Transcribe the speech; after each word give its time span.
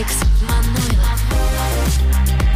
Алекс 0.00 0.16
Манойлов. 0.40 1.20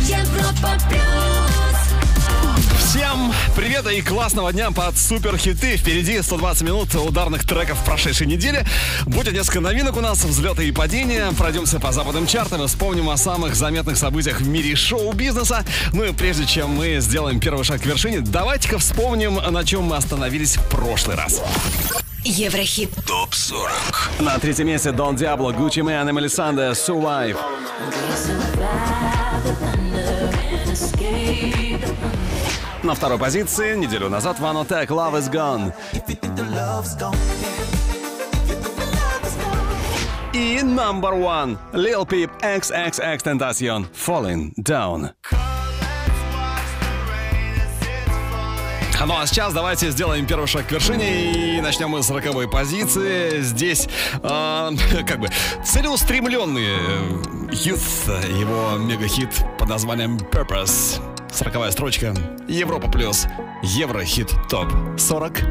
Европа 0.01 0.79
плюс. 0.89 2.79
Всем 2.79 3.35
привет 3.55 3.87
и 3.91 4.01
классного 4.01 4.51
дня 4.51 4.71
под 4.71 4.97
супер 4.97 5.37
хиты. 5.37 5.77
Впереди 5.77 6.23
120 6.23 6.63
минут 6.63 6.95
ударных 6.95 7.47
треков 7.47 7.85
прошедшей 7.85 8.27
недели. 8.27 8.65
Будет 9.05 9.35
несколько 9.35 9.61
новинок 9.61 9.99
у 9.99 10.01
нас, 10.01 10.25
взлеты 10.25 10.67
и 10.67 10.73
падения. 10.73 11.33
Пройдемся 11.37 11.79
по 11.79 11.93
западным 11.93 12.27
чартам 12.27 12.63
и 12.63 12.67
вспомним 12.67 13.11
о 13.11 13.19
самых 13.19 13.57
заметных 13.57 13.99
событиях 13.99 14.41
в 14.41 14.49
мире 14.49 14.75
шоу-бизнеса. 14.75 15.67
Ну 15.93 16.03
и 16.03 16.15
прежде 16.15 16.47
чем 16.47 16.71
мы 16.71 16.97
сделаем 17.01 17.41
первый 17.41 17.65
шаг 17.65 17.83
к 17.83 17.85
вершине, 17.85 18.21
давайте-ка 18.21 18.79
вспомним, 18.79 19.35
на 19.35 19.65
чем 19.65 19.83
мы 19.83 19.97
остановились 19.97 20.57
в 20.57 20.67
прошлый 20.71 21.17
раз. 21.17 21.43
Еврохит. 22.25 22.91
ТОП-40 23.07 24.23
На 24.23 24.39
третьем 24.39 24.67
месте 24.67 24.93
Дон 24.93 25.15
Диабло, 25.15 25.53
Гуччи 25.53 25.81
Мэн 25.81 26.09
и 26.09 26.13
Мелисанда 26.13 26.71
Survive. 26.71 27.37
На 32.83 32.95
второй 32.95 33.19
позиции 33.19 33.77
неделю 33.77 34.09
назад 34.09 34.39
One 34.41 34.67
Attack 34.67 34.89
Love 34.89 35.19
is 35.19 35.31
Gone. 35.31 35.73
И 40.33 40.59
number 40.63 41.15
one 41.15 41.57
Lil 41.73 42.05
Peep 42.07 42.31
XXX 42.41 43.23
Tentacion 43.23 43.87
Falling 43.95 44.53
Down. 44.57 45.11
Ну 49.07 49.19
а 49.19 49.27
сейчас 49.27 49.53
давайте 49.53 49.91
сделаем 49.91 50.27
первый 50.27 50.47
шаг 50.47 50.67
к 50.67 50.73
вершине 50.73 51.59
и 51.59 51.61
начнем 51.61 51.91
мы 51.91 52.03
с 52.03 52.09
роковой 52.09 52.49
позиции. 52.49 53.43
Здесь 53.43 53.87
э, 54.23 54.71
как 55.07 55.21
бы 55.21 55.29
целеустремленный 55.63 56.65
Youth, 57.51 58.39
его 58.39 58.79
мегахит 58.79 59.29
под 59.59 59.69
названием 59.69 60.17
Purpose. 60.17 61.03
Сороковая 61.31 61.71
строчка. 61.71 62.15
Европа 62.49 62.89
плюс. 62.89 63.27
Еврохит 63.63 64.33
топ 64.49 64.73
40. 64.97 65.43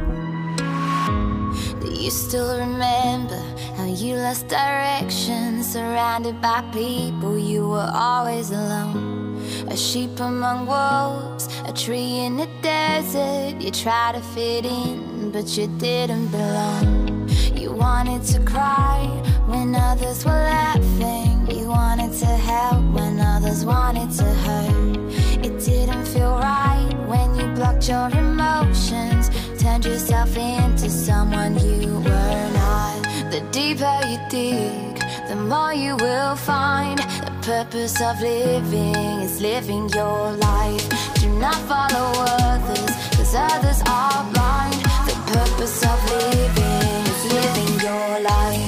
Do 1.80 1.92
you 1.92 2.10
still 2.10 2.58
remember 2.58 3.40
how 3.78 3.86
you 3.86 4.16
lost 4.16 4.48
direction? 4.48 5.62
Surrounded 5.64 6.42
by 6.42 6.64
people, 6.74 7.38
you 7.38 7.68
were 7.68 7.92
always 7.94 8.50
alone. 8.50 9.23
A 9.68 9.78
sheep 9.78 10.20
among 10.20 10.68
wolves, 10.68 11.48
a 11.66 11.74
tree 11.74 12.20
in 12.20 12.38
the 12.38 12.48
desert. 12.62 13.62
You 13.62 13.72
tried 13.72 14.16
to 14.16 14.22
fit 14.22 14.66
in, 14.66 15.32
but 15.32 15.58
you 15.58 15.68
didn't 15.78 16.28
belong. 16.28 17.30
You 17.56 17.72
wanted 17.72 18.24
to 18.34 18.40
cry 18.42 19.08
when 19.48 19.76
others 19.76 20.26
were 20.26 20.32
laughing. 20.32 21.48
You 21.50 21.70
wanted 21.70 22.14
to 22.20 22.26
help 22.26 22.84
when 22.94 23.20
others 23.20 23.66
wanted 23.66 24.12
to 24.20 24.26
hurt. 24.46 24.98
It 25.46 25.60
didn't 25.60 26.06
feel 26.06 26.36
right 26.38 26.94
when 27.08 27.36
you 27.36 27.48
blocked 27.56 27.88
your 27.90 28.10
emotions. 28.10 29.30
Turned 29.62 29.86
yourself 29.86 30.36
into 30.38 30.90
someone 30.90 31.54
you 31.60 32.00
were 32.00 32.50
not. 32.54 33.13
The 33.34 33.42
deeper 33.50 34.00
you 34.08 34.20
dig, 34.30 35.02
the 35.28 35.36
more 35.36 35.74
you 35.74 35.96
will 35.96 36.36
find. 36.36 37.00
The 37.00 37.34
purpose 37.42 38.00
of 38.00 38.22
living 38.22 38.94
is 39.26 39.42
living 39.42 39.90
your 39.90 40.34
life. 40.34 40.88
Do 41.16 41.30
not 41.40 41.56
follow 41.66 42.12
others, 42.30 42.94
cause 43.18 43.34
others 43.34 43.82
are 43.88 44.24
blind. 44.34 44.80
The 45.10 45.18
purpose 45.34 45.82
of 45.84 45.98
living 46.12 47.02
is 47.10 47.34
living 47.34 47.74
your 47.82 48.20
life. 48.20 48.63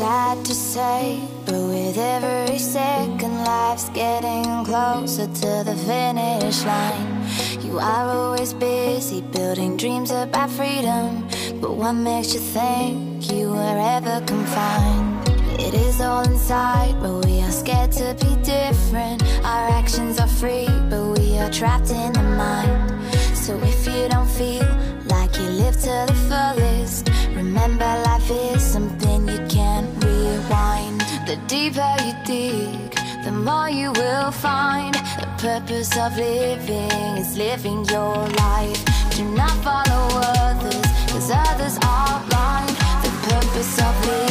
Sad 0.00 0.42
to 0.46 0.54
say, 0.54 1.20
but 1.44 1.60
with 1.72 1.98
every 1.98 2.58
second, 2.58 3.44
life's 3.44 3.90
getting 3.90 4.64
closer 4.64 5.26
to 5.26 5.50
the 5.68 5.76
finish 5.88 6.64
line. 6.64 7.08
You 7.60 7.78
are 7.78 8.06
always 8.08 8.54
busy 8.54 9.20
building 9.20 9.76
dreams 9.76 10.10
about 10.10 10.48
freedom, 10.48 11.28
but 11.60 11.72
what 11.80 11.92
makes 11.92 12.32
you 12.32 12.40
think 12.40 13.30
you 13.30 13.50
were 13.50 13.78
ever 13.96 14.24
confined? 14.24 15.28
It 15.66 15.74
is 15.74 16.00
all 16.00 16.22
inside, 16.22 16.94
but 17.02 17.26
we 17.26 17.42
are 17.42 17.52
scared 17.62 17.92
to 18.00 18.16
be 18.24 18.32
different. 18.42 19.22
Our 19.44 19.66
actions 19.80 20.18
are 20.18 20.32
free, 20.40 20.68
but 20.88 21.04
we 21.18 21.36
are 21.36 21.50
trapped 21.50 21.90
in 21.90 22.12
the 22.14 22.26
mind. 22.44 23.04
So 23.36 23.52
if 23.72 23.86
you 23.86 24.08
don't 24.08 24.30
feel 24.40 24.70
like 25.14 25.36
you 25.36 25.48
live 25.62 25.76
to 25.88 25.94
the 26.10 26.16
fullest, 26.28 27.10
remember 27.36 27.90
life 28.08 28.30
is 28.30 28.62
something 28.64 29.28
you 29.28 29.40
can't. 29.48 29.59
The 31.30 31.36
deeper 31.46 31.94
you 32.04 32.12
dig, 32.24 32.90
the 33.22 33.30
more 33.30 33.70
you 33.70 33.92
will 33.92 34.32
find. 34.32 34.96
The 34.96 35.28
purpose 35.38 35.96
of 35.96 36.16
living 36.16 37.18
is 37.22 37.36
living 37.38 37.84
your 37.84 38.16
life. 38.44 38.84
Do 39.14 39.22
not 39.36 39.54
follow 39.62 40.08
others, 40.42 40.86
cause 41.06 41.30
others 41.30 41.78
are 41.86 42.20
blind. 42.28 42.74
The 43.04 43.12
purpose 43.30 43.78
of 43.78 44.06
living 44.08 44.29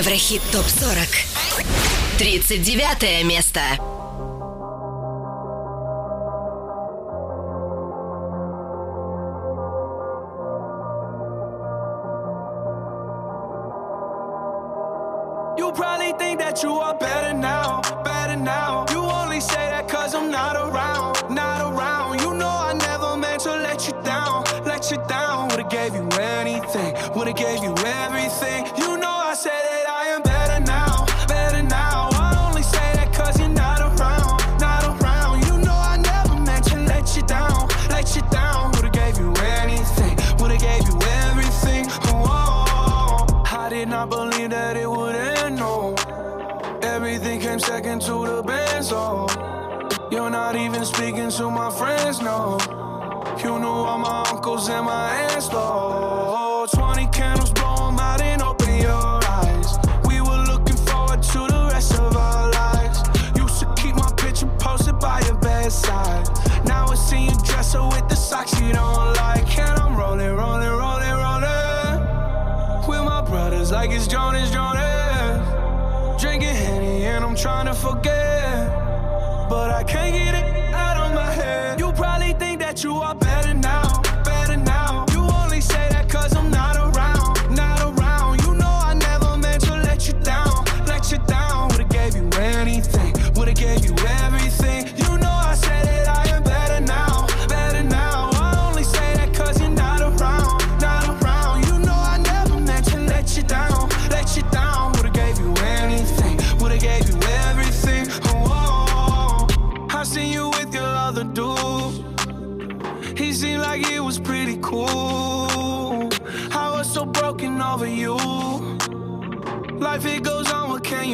Еврохит 0.00 0.40
ТОП-40. 0.50 1.08
39 2.16 3.22
место. 3.24 3.60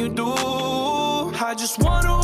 do. 0.09 0.33
I 1.39 1.53
just 1.55 1.79
wanna 1.79 2.16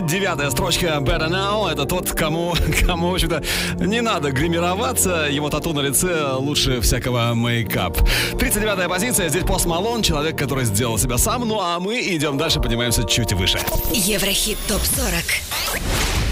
29 0.00 0.52
строчка 0.52 0.86
Better 1.00 1.30
Now. 1.30 1.70
Это 1.70 1.86
тот, 1.86 2.10
кому, 2.12 2.54
кому, 2.86 3.10
в 3.10 3.14
общем-то, 3.14 3.42
не 3.78 4.02
надо 4.02 4.30
гримироваться. 4.30 5.28
Его 5.30 5.48
тату 5.48 5.72
на 5.72 5.80
лице 5.80 6.32
лучше 6.32 6.82
всякого 6.82 7.32
мейкап. 7.32 7.96
39 8.38 8.88
позиция. 8.90 9.28
Здесь 9.30 9.44
Пост 9.44 9.64
Малон, 9.64 10.02
человек, 10.02 10.38
который 10.38 10.64
сделал 10.66 10.98
себя 10.98 11.16
сам. 11.16 11.48
Ну 11.48 11.60
а 11.60 11.80
мы 11.80 11.98
идем 12.00 12.36
дальше, 12.36 12.60
поднимаемся 12.60 13.04
чуть 13.04 13.32
выше. 13.32 13.58
Еврохит 13.92 14.58
ТОП-40. 14.68 15.24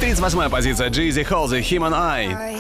38 0.00 0.50
позиция. 0.50 0.90
Джизи 0.90 1.22
Холзи, 1.22 1.56
Human 1.56 1.92
Eye. 1.92 2.58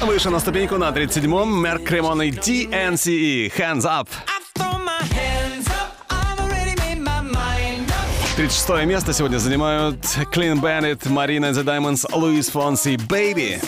Выше 0.00 0.30
на 0.30 0.40
ступеньку 0.40 0.78
на 0.78 0.88
37-м 0.88 1.62
Merk & 1.62 1.84
Kremont 1.84 2.22
и 2.22 2.30
DNCE. 2.30 3.52
Hands 3.54 3.82
up. 3.82 4.08
36 8.40 8.86
место 8.86 9.12
сегодня 9.12 9.36
занимают 9.36 9.98
Клин 10.32 10.60
Bandit, 10.60 11.06
Марина, 11.10 11.50
the 11.50 11.62
Diamonds, 11.62 12.06
Луис 12.10 12.48
Фонси, 12.48 12.94
Baby. 12.96 13.62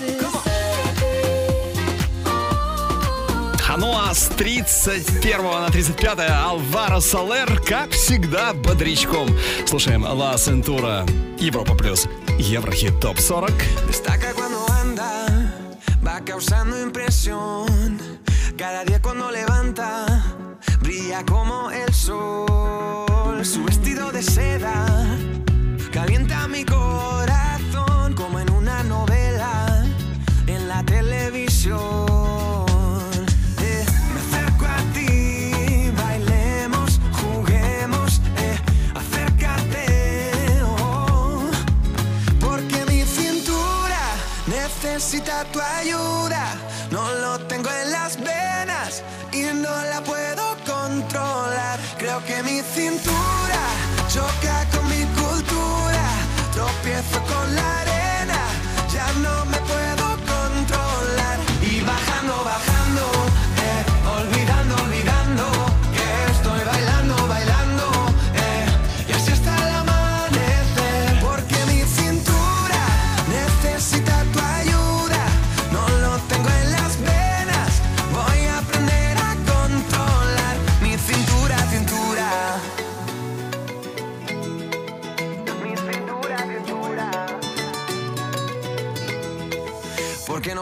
А 3.68 3.76
ну 3.76 3.92
а 3.94 4.14
с 4.14 4.28
31 4.28 5.42
на 5.42 5.68
35 5.68 6.20
Алваро 6.30 7.00
Солер, 7.00 7.60
как 7.60 7.90
всегда, 7.90 8.54
бодрячком. 8.54 9.28
Слушаем 9.66 10.04
Ла 10.04 10.38
Сентура, 10.38 11.04
Европа 11.38 11.74
Плюс, 11.74 12.08
Еврохит 12.38 12.98
Топ 12.98 13.18
40. 13.18 13.52
causando 16.24 16.80
impresión. 16.80 17.98
Cada 18.56 18.84
día 18.84 19.02
cuando 19.02 19.30
levanta, 19.30 20.06
brilla 20.80 21.22
como 21.26 21.70
el 21.70 21.92
sol. 21.92 23.44
Sube 23.44 23.71
de 24.12 24.22
seda 24.22 24.86
calienta 25.90 26.46
mi 26.46 26.64
corazón 26.64 28.12
como 28.14 28.40
en 28.40 28.50
una 28.50 28.82
novela 28.82 29.86
en 30.46 30.68
la 30.68 30.82
televisión. 30.82 31.80
Eh, 33.60 33.86
me 34.12 34.20
acerco 34.20 34.66
a 34.66 34.78
ti, 34.92 35.90
bailemos, 35.96 37.00
juguemos, 37.20 38.20
eh, 38.36 38.58
acércate, 38.94 40.62
oh, 40.64 41.50
porque 42.38 42.84
mi 42.86 43.04
cintura 43.04 44.02
necesita 44.46 45.44
tu 45.52 45.60
ayuda, 45.60 46.54
no 46.90 47.14
lo 47.14 47.38
tengo 47.46 47.70
en 47.70 47.92
las 47.92 48.18
venas 48.18 49.02
y 49.32 49.42
no 49.54 49.84
la 49.84 50.02
puedo 50.04 50.56
controlar. 50.66 51.78
Creo 51.98 52.22
que 52.24 52.42
mi 52.42 52.60
cintura 52.60 53.41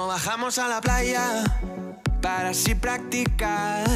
bajamos 0.07 0.59
a 0.59 0.69
la 0.69 0.81
playa 0.81 1.45
para 2.21 2.51
así 2.51 2.75
practicar 2.75 3.87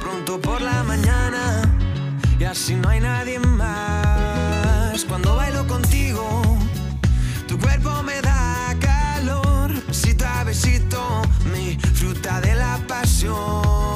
pronto 0.00 0.40
por 0.40 0.60
la 0.60 0.82
mañana 0.84 1.62
y 2.38 2.44
así 2.44 2.74
no 2.74 2.88
hay 2.88 3.00
nadie 3.00 3.38
más. 3.38 5.04
Cuando 5.04 5.36
bailo 5.36 5.66
contigo, 5.66 6.42
tu 7.46 7.58
cuerpo 7.58 8.02
me 8.02 8.20
da 8.20 8.74
calor, 8.80 9.72
Si 9.90 10.16
a 10.24 10.44
besito, 10.44 11.22
mi 11.52 11.78
fruta 11.94 12.40
de 12.40 12.54
la 12.54 12.78
pasión. 12.86 13.87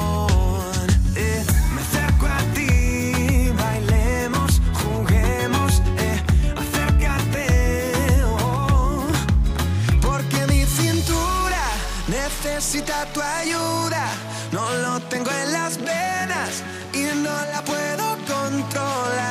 necesita 12.73 13.05
tu 13.13 13.21
ayuda. 13.21 14.07
No 14.51 14.67
lo 14.77 14.99
tengo 15.01 15.29
en 15.29 15.53
las 15.53 15.77
venas 15.77 16.63
y 16.91 17.03
no 17.15 17.29
la 17.51 17.61
puedo 17.63 18.17
controlar. 18.25 19.22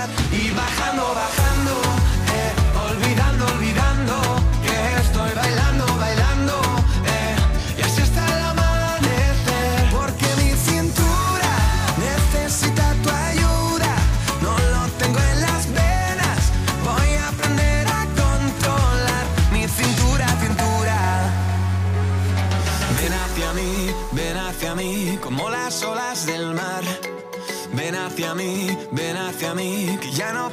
mí, 29.55 29.99
que 30.01 30.11
ya 30.11 30.33
no 30.33 30.52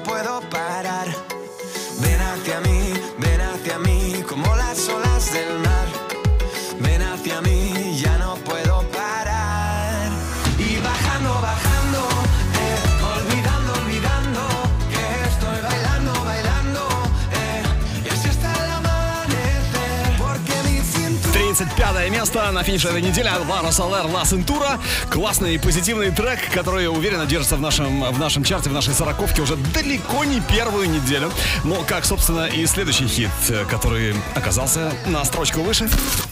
место 22.20 22.52
на 22.52 22.64
финише 22.64 22.90
этой 22.90 23.02
недели 23.02 23.30
Альваро 23.30 23.72
Солер 23.72 24.06
Ла 24.08 24.26
Сентура. 24.26 24.78
Классный 25.10 25.56
и 25.56 25.58
позитивный 25.58 26.12
трек, 26.12 26.38
который, 26.54 26.84
я 26.84 26.92
уверен, 26.92 27.26
держится 27.26 27.56
в 27.56 27.62
нашем, 27.62 28.12
в 28.12 28.20
нашем 28.20 28.44
чарте, 28.44 28.70
в 28.70 28.74
нашей 28.74 28.94
сороковке 28.94 29.42
уже 29.42 29.56
далеко 29.56 30.26
не 30.26 30.42
первую 30.42 30.90
неделю. 30.90 31.32
Но, 31.64 31.82
как, 31.88 32.04
собственно, 32.04 32.46
и 32.48 32.66
следующий 32.66 33.08
хит, 33.08 33.30
который 33.70 34.14
оказался 34.36 34.92
на 35.06 35.24
строчку 35.24 35.62
выше. 35.62 35.90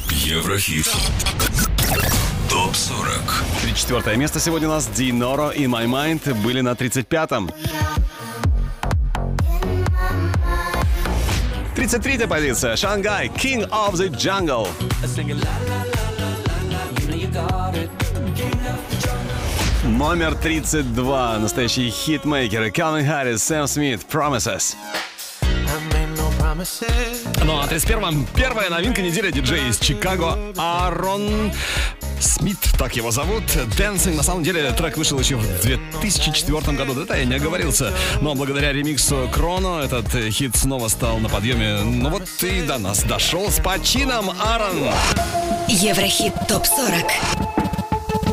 Еврохит. 0.10 0.94
Топ 2.50 2.76
40. 2.76 3.44
34 3.62 4.18
место 4.18 4.42
сегодня 4.42 4.68
у 4.68 4.72
нас 4.72 4.88
Диноро 4.88 5.52
и 5.52 5.68
My 5.68 5.86
Mind 5.86 6.34
были 6.42 6.60
на 6.60 6.72
35-м. 6.72 7.50
33-я 11.78 12.28
позиция. 12.28 12.76
Шангай. 12.76 13.28
King 13.28 13.70
of 13.70 13.94
the 13.94 14.10
Jungle. 14.10 14.68
Номер 19.84 20.34
32. 20.34 21.38
Настоящие 21.38 21.92
хитмейкеры. 21.92 22.72
Калвин 22.72 23.06
Харрис, 23.06 23.44
Сэм 23.44 23.68
Смит, 23.68 24.02
Promises. 24.12 24.76
Ну 27.46 27.60
а 27.60 27.68
31-м 27.68 28.28
первая 28.36 28.72
новинка 28.72 29.04
недели 29.04 29.30
диджей 29.30 29.70
из 29.70 29.78
Чикаго 29.78 30.36
Арон 30.58 31.52
Смит, 32.20 32.58
так 32.78 32.96
его 32.96 33.12
зовут. 33.12 33.44
Dancing, 33.78 34.16
на 34.16 34.24
самом 34.24 34.44
деле, 34.44 34.72
трек 34.72 34.98
вышел 34.98 35.20
еще 35.20 35.36
в 35.36 35.62
2004 35.62 36.78
году. 36.78 37.06
Да, 37.06 37.16
я 37.16 37.26
не 37.26 37.36
оговорился. 37.36 37.94
Но 38.22 38.36
благодаря 38.36 38.74
ремиксу 38.74 39.30
Кроно 39.34 39.82
этот 39.84 40.10
хит 40.32 40.56
снова 40.56 40.88
стал 40.88 41.20
на 41.20 41.30
подъеме. 41.30 41.82
Ну 41.82 42.10
вот 42.10 42.28
и 42.42 42.62
до 42.62 42.78
нас 42.78 43.04
дошел 43.04 43.50
с 43.50 43.60
почином 43.60 44.30
Аарон. 44.30 44.92
Еврохит 45.68 46.34
ТОП-40 46.48 47.06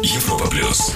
Европа 0.02 0.46
Плюс 0.48 0.92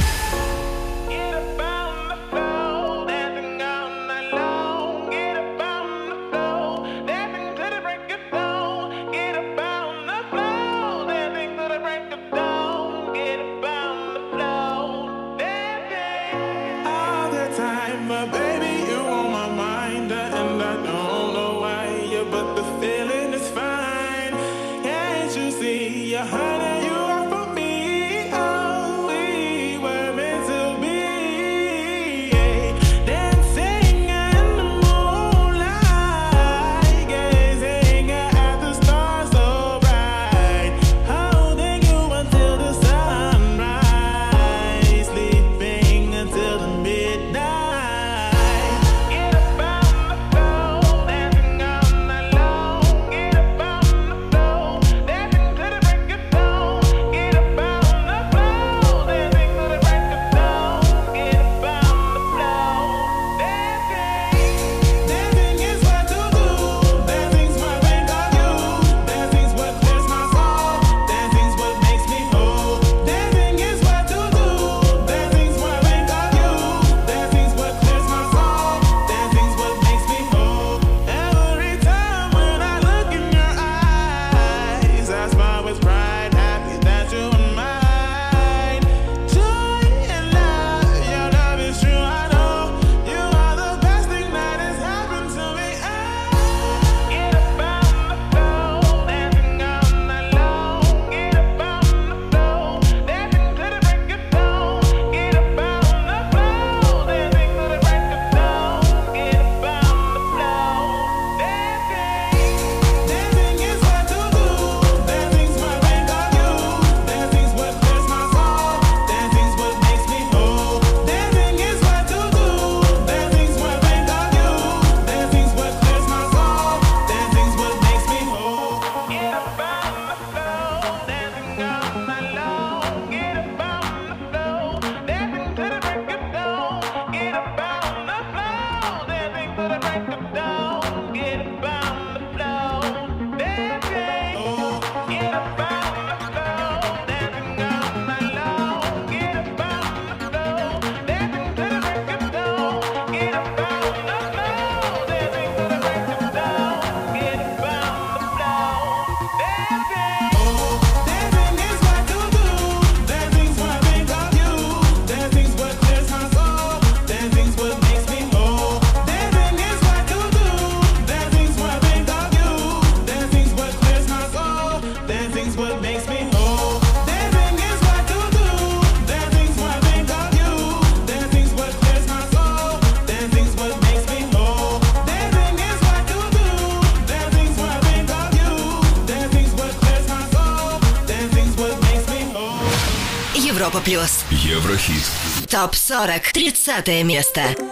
ТОП-40. 195.89 196.33
30 196.35 197.03
место. 197.03 197.68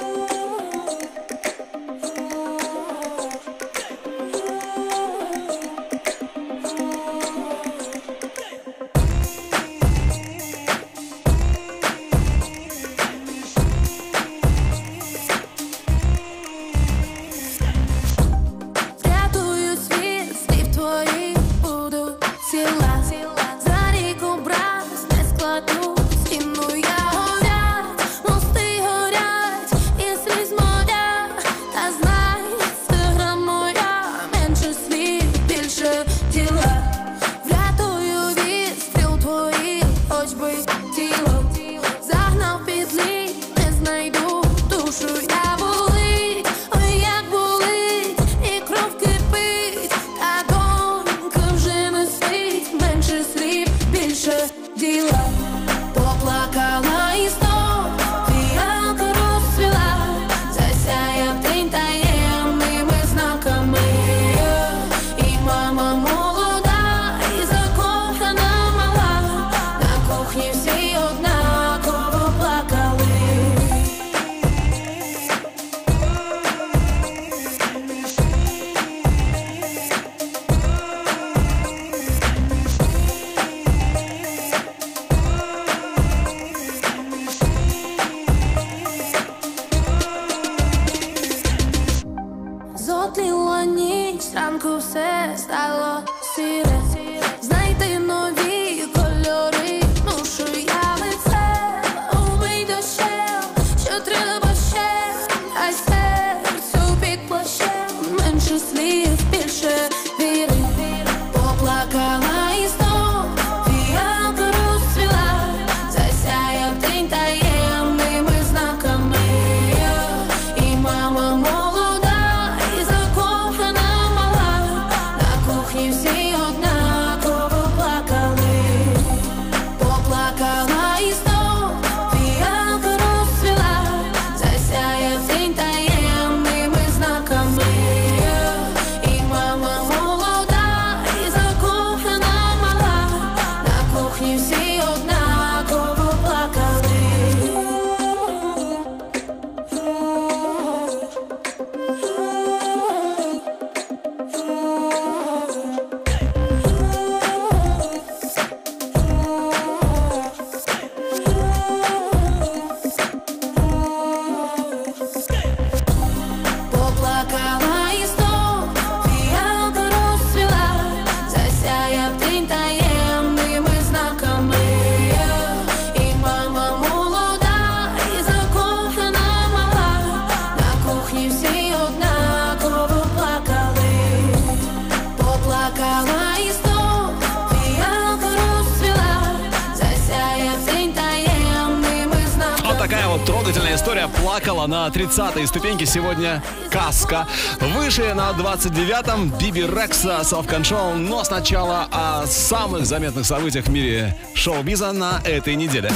Такая 192.88 193.08
вот 193.08 193.24
трогательная 193.24 193.74
история 193.74 194.06
плакала 194.06 194.68
на 194.68 194.86
30-й 194.86 195.44
ступеньке 195.48 195.84
сегодня 195.86 196.40
Казка. 196.70 197.26
Выше 197.60 198.14
на 198.14 198.30
29-м 198.30 199.30
Биби 199.40 199.62
Рекса 199.62 200.20
Self 200.22 200.46
Control. 200.46 200.94
Но 200.94 201.24
сначала 201.24 201.88
о 201.90 202.26
самых 202.28 202.86
заметных 202.86 203.26
событиях 203.26 203.64
в 203.64 203.70
мире 203.70 204.16
шоу-биза 204.34 204.92
на 204.92 205.20
этой 205.24 205.56
неделе. 205.56 205.90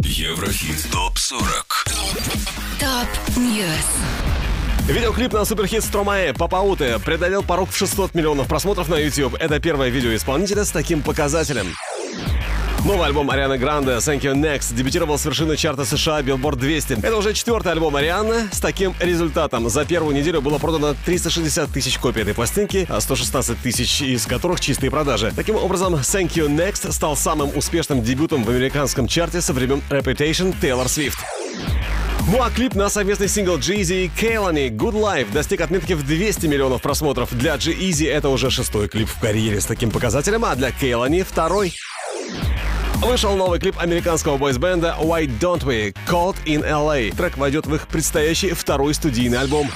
Еврохит 0.00 0.86
ТОП-40. 0.92 1.40
Top 2.78 3.36
News. 3.38 3.64
Видеоклип 4.88 5.32
на 5.32 5.46
суперхит 5.46 5.84
Стромае 5.84 6.34
«Papaoutai» 6.34 6.98
преодолел 6.98 7.42
порог 7.42 7.70
в 7.70 7.76
600 7.76 8.14
миллионов 8.14 8.46
просмотров 8.46 8.88
на 8.88 8.96
YouTube. 8.96 9.36
Это 9.40 9.58
первое 9.58 9.88
видео 9.88 10.14
исполнителя 10.14 10.64
с 10.64 10.70
таким 10.70 11.02
показателем. 11.02 11.74
Новый 12.84 13.06
альбом 13.06 13.30
Арианы 13.30 13.58
Гранде 13.58 13.90
«Thank 13.92 14.20
You 14.20 14.34
Next» 14.34 14.74
дебютировал 14.74 15.18
с 15.18 15.24
вершины 15.24 15.56
чарта 15.56 15.84
США 15.84 16.20
Billboard 16.20 16.56
200. 16.56 16.92
Это 17.02 17.16
уже 17.16 17.34
четвертый 17.34 17.72
альбом 17.72 17.96
Арианы 17.96 18.48
с 18.52 18.60
таким 18.60 18.94
результатом. 19.00 19.68
За 19.68 19.84
первую 19.84 20.14
неделю 20.14 20.40
было 20.40 20.58
продано 20.58 20.94
360 21.04 21.70
тысяч 21.70 21.98
копий 21.98 22.20
этой 22.20 22.34
пластинки, 22.34 22.86
а 22.88 23.00
116 23.00 23.58
тысяч 23.58 24.00
из 24.00 24.26
которых 24.26 24.60
чистые 24.60 24.90
продажи. 24.90 25.32
Таким 25.34 25.56
образом, 25.56 25.96
«Thank 25.96 26.34
You 26.34 26.48
Next» 26.48 26.90
стал 26.92 27.16
самым 27.16 27.50
успешным 27.56 28.00
дебютом 28.02 28.44
в 28.44 28.48
американском 28.48 29.08
чарте 29.08 29.40
со 29.40 29.52
времен 29.52 29.82
Reputation 29.90 30.54
Taylor 30.62 30.86
Swift. 30.86 31.18
Ну 32.30 32.42
а 32.42 32.50
клип 32.50 32.74
на 32.74 32.90
совместный 32.90 33.28
сингл 33.28 33.56
G-Eazy 33.56 34.04
и 34.04 34.08
Kehlani 34.08 34.68
«Good 34.68 34.92
Life» 34.92 35.32
достиг 35.32 35.62
отметки 35.62 35.94
в 35.94 36.06
200 36.06 36.46
миллионов 36.46 36.82
просмотров. 36.82 37.32
Для 37.32 37.56
G-Eazy 37.56 38.08
это 38.08 38.28
уже 38.28 38.50
шестой 38.50 38.88
клип 38.88 39.08
в 39.08 39.18
карьере 39.18 39.60
с 39.60 39.66
таким 39.66 39.90
показателем, 39.90 40.44
а 40.44 40.54
для 40.54 40.68
Kehlani 40.68 41.24
второй. 41.24 41.72
Вышел 43.02 43.36
новый 43.36 43.60
клип 43.60 43.78
американского 43.78 44.36
бойсбенда 44.36 44.96
Why 45.00 45.26
Don't 45.38 45.62
We 45.64 45.94
Cold 46.06 46.36
in 46.44 46.68
LA. 46.68 47.14
Трек 47.16 47.38
войдет 47.38 47.66
в 47.66 47.74
их 47.74 47.86
предстоящий 47.86 48.52
второй 48.52 48.92
студийный 48.92 49.38
альбом. 49.38 49.70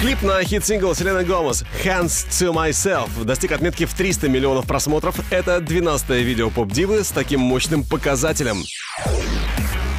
Клип 0.00 0.22
на 0.22 0.42
хит-сингл 0.42 0.94
Селены 0.94 1.24
Гомес 1.24 1.64
«Hands 1.84 2.06
to 2.06 2.52
Myself» 2.52 3.24
достиг 3.24 3.52
отметки 3.52 3.84
в 3.84 3.94
300 3.94 4.28
миллионов 4.28 4.66
просмотров. 4.66 5.16
Это 5.30 5.58
12-е 5.58 6.22
видео 6.22 6.50
поп-дивы 6.50 7.04
с 7.04 7.08
таким 7.08 7.40
мощным 7.40 7.84
показателем. 7.84 8.62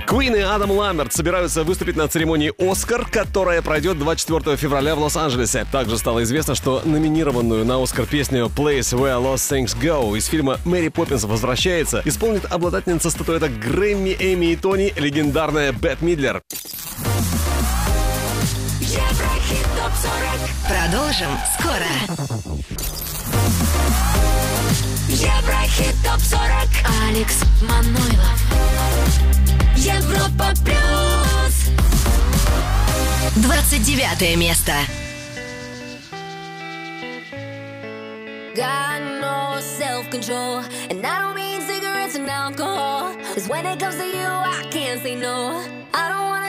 Куин 0.07 0.35
и 0.35 0.39
Адам 0.39 0.71
Ламберт 0.71 1.11
собираются 1.11 1.63
выступить 1.65 1.97
на 1.97 2.07
церемонии 2.07 2.53
«Оскар», 2.57 3.05
которая 3.05 3.61
пройдет 3.61 3.99
24 3.99 4.55
февраля 4.55 4.95
в 4.95 4.99
Лос-Анджелесе. 4.99 5.67
Также 5.69 5.97
стало 5.97 6.23
известно, 6.23 6.55
что 6.55 6.81
номинированную 6.85 7.65
на 7.65 7.83
«Оскар» 7.83 8.05
песню 8.05 8.45
«Place 8.45 8.93
Where 8.93 9.21
Lost 9.21 9.51
Things 9.51 9.77
Go» 9.77 10.17
из 10.17 10.27
фильма 10.27 10.59
«Мэри 10.63 10.87
Поппинс 10.87 11.25
возвращается» 11.25 12.01
исполнит 12.05 12.45
обладательница 12.45 13.09
статуэток 13.11 13.59
Грэмми, 13.59 14.15
Эмми 14.17 14.53
и 14.53 14.55
Тони, 14.55 14.93
легендарная 14.95 15.73
Бетт 15.73 16.01
Мидлер. 16.01 16.41
Еврохит 18.79 19.67
ТОП-40. 19.75 20.39
Продолжим 20.69 21.29
скоро. 21.59 21.85
Еврохит 25.19 25.95
ТОП-40. 26.03 26.37
Алекс 27.09 27.41
Манойлов. 27.61 28.39
Европа 29.75 30.53
Плюс. 30.63 31.71
29 33.43 34.37
место. 34.37 34.73
Got 38.55 39.01
no 39.19 39.59
self-control 39.59 40.63
And 40.89 41.05
I 41.05 41.21
don't 41.21 41.35
mean 41.35 41.61
cigarettes 41.61 42.15
and 42.15 42.27
alcohol 42.29 43.15
Cause 43.33 43.47
when 43.47 43.65
it 43.67 43.79
comes 43.79 43.97
to 43.97 44.05
you, 44.05 44.25
I 44.25 44.67
can't 44.71 45.01
say 45.01 45.15
no 45.15 45.63
I 45.93 46.09
don't 46.09 46.25
wanna 46.25 46.46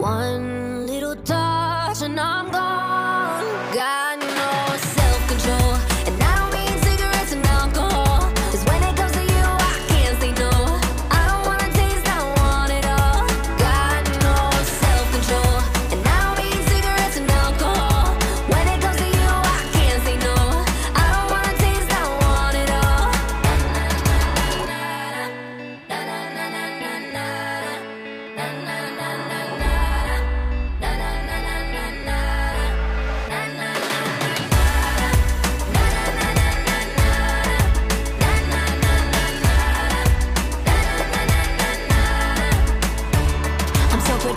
One 0.00 0.29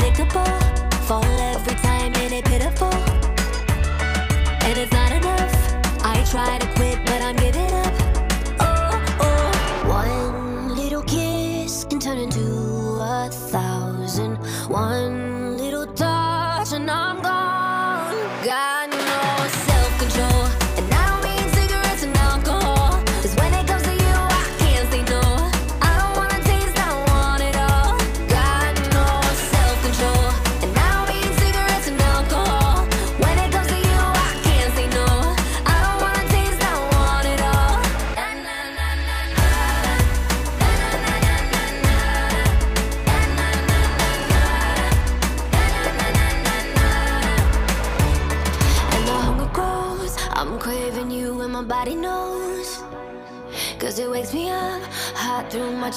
I'm 0.03 0.15
so 0.15 0.25
predictable. 0.25 0.99
Fall 1.07 1.23
every 1.23 1.75
time 1.75 2.13
and 2.15 2.33
it 2.33 2.45
pitiful. 2.45 2.93
And 4.65 4.77
it's 4.77 4.91
not 4.91 5.11
enough. 5.11 6.05
I 6.05 6.23
try 6.29 6.57
to 6.57 6.67
quit, 6.75 6.99
but 7.05 7.21
I'm 7.21 7.35
giving 7.35 7.71
up. 7.71 7.93
Oh, 8.59 9.15
oh. 9.21 9.89
One 9.89 10.75
little 10.75 11.03
kiss 11.03 11.85
can 11.85 11.99
turn 11.99 12.17
into 12.17 12.99
a 13.01 13.29
thousand. 13.29 14.37
One 14.69 15.22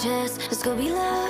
chest. 0.02 0.40
It's 0.50 0.62
gonna 0.62 0.76
be 0.76 0.90
love. 0.90 1.25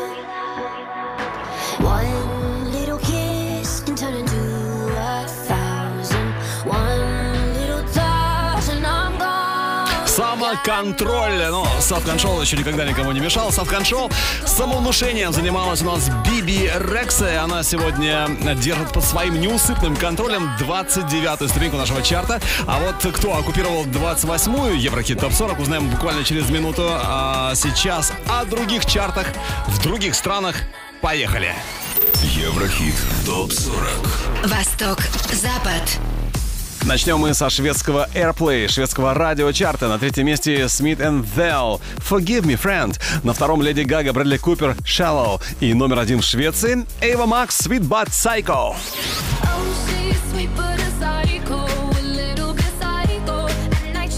Самоконтроль, 10.77 11.43
но 11.51 11.67
Self-Control 11.81 12.43
еще 12.43 12.57
никогда 12.59 12.85
никому 12.85 13.11
не 13.13 13.21
мешал. 13.21 13.49
Self-Control 13.49 14.13
самовнушением 14.45 15.33
занималась 15.33 15.81
у 15.81 15.87
нас 15.87 16.11
Биби 16.27 16.71
Рекса, 16.93 17.33
и 17.33 17.37
она 17.37 17.63
сегодня 17.63 18.29
держит 18.57 18.93
под 18.93 19.03
своим 19.03 19.41
неусыпным 19.41 19.97
контролем 19.97 20.51
29-ю 20.61 21.49
ступеньку 21.49 21.79
нашего 21.79 22.03
чарта. 22.03 22.43
А 22.67 22.79
вот 22.79 23.15
кто 23.15 23.39
оккупировал 23.39 23.87
28-ю 23.87 24.75
Еврохит 24.75 25.21
Топ 25.21 25.33
40, 25.33 25.61
узнаем 25.61 25.89
буквально 25.89 26.25
через 26.25 26.51
минуту. 26.51 26.87
А 26.87 27.55
сейчас 27.55 28.13
о 28.29 28.45
других 28.45 28.85
чартах 28.85 29.29
в 29.69 29.83
других 29.83 30.15
странах. 30.15 30.57
Поехали! 31.01 31.55
Еврохит 32.23 32.97
ТОП-40 33.25 34.49
Восток, 34.49 34.99
Запад. 35.33 35.99
Начнем 36.87 37.19
мы 37.19 37.35
со 37.35 37.51
шведского 37.51 38.09
Airplay, 38.15 38.69
шведского 38.69 39.13
радиочарта. 39.13 39.89
На 39.89 39.99
третьем 39.99 40.27
месте 40.27 40.67
Smith 40.67 40.99
and 40.99 41.27
Thel, 41.37 41.81
Forgive 41.99 42.43
Me, 42.43 42.57
Friend. 42.57 42.97
На 43.25 43.33
втором 43.33 43.61
Леди 43.61 43.81
Гага, 43.81 44.13
Брэдли 44.13 44.37
Купер, 44.37 44.77
Shallow. 44.85 45.43
И 45.59 45.75
номер 45.75 45.99
один 45.99 46.21
в 46.21 46.25
Швеции 46.25 46.87
Эйва 47.01 47.27
Макс, 47.27 47.67
Sweet 47.67 47.89
But 47.89 48.11
Psycho. 48.11 48.77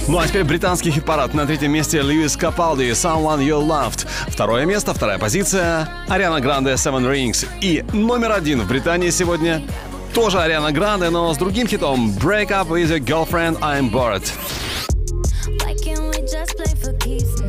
Ну 0.08 0.18
а 0.18 0.26
теперь 0.26 0.44
британский 0.44 0.90
хит-парад. 0.90 1.34
На 1.34 1.46
третьем 1.46 1.70
месте 1.72 2.00
Льюис 2.00 2.36
Капалди, 2.36 2.90
Someone 2.90 3.40
You 3.40 3.66
Loved. 3.66 4.06
Второе 4.28 4.64
место, 4.64 4.94
вторая 4.94 5.18
позиция, 5.18 5.88
Ариана 6.08 6.40
Гранде, 6.40 6.72
Seven 6.72 7.10
Rings. 7.10 7.46
И 7.60 7.84
номер 7.92 8.32
один 8.32 8.62
в 8.62 8.68
Британии 8.68 9.10
сегодня 9.10 9.62
тоже 10.13 10.39
Ариана 10.39 10.71
Гранде, 10.71 11.09
но 11.09 11.33
с 11.33 11.37
другим 11.37 11.67
хитом 11.67 12.11
Break 12.17 12.49
Up 12.49 12.67
With 12.67 12.89
Your 12.89 12.99
Girlfriend, 12.99 13.59
I'm 13.59 13.89
Bored. 13.91 14.23
Why 15.61 15.75
can't 15.83 16.09
we 16.09 16.21
just 16.21 16.55
play 16.55 16.73
for 16.81 16.93
keeps? 16.99 17.46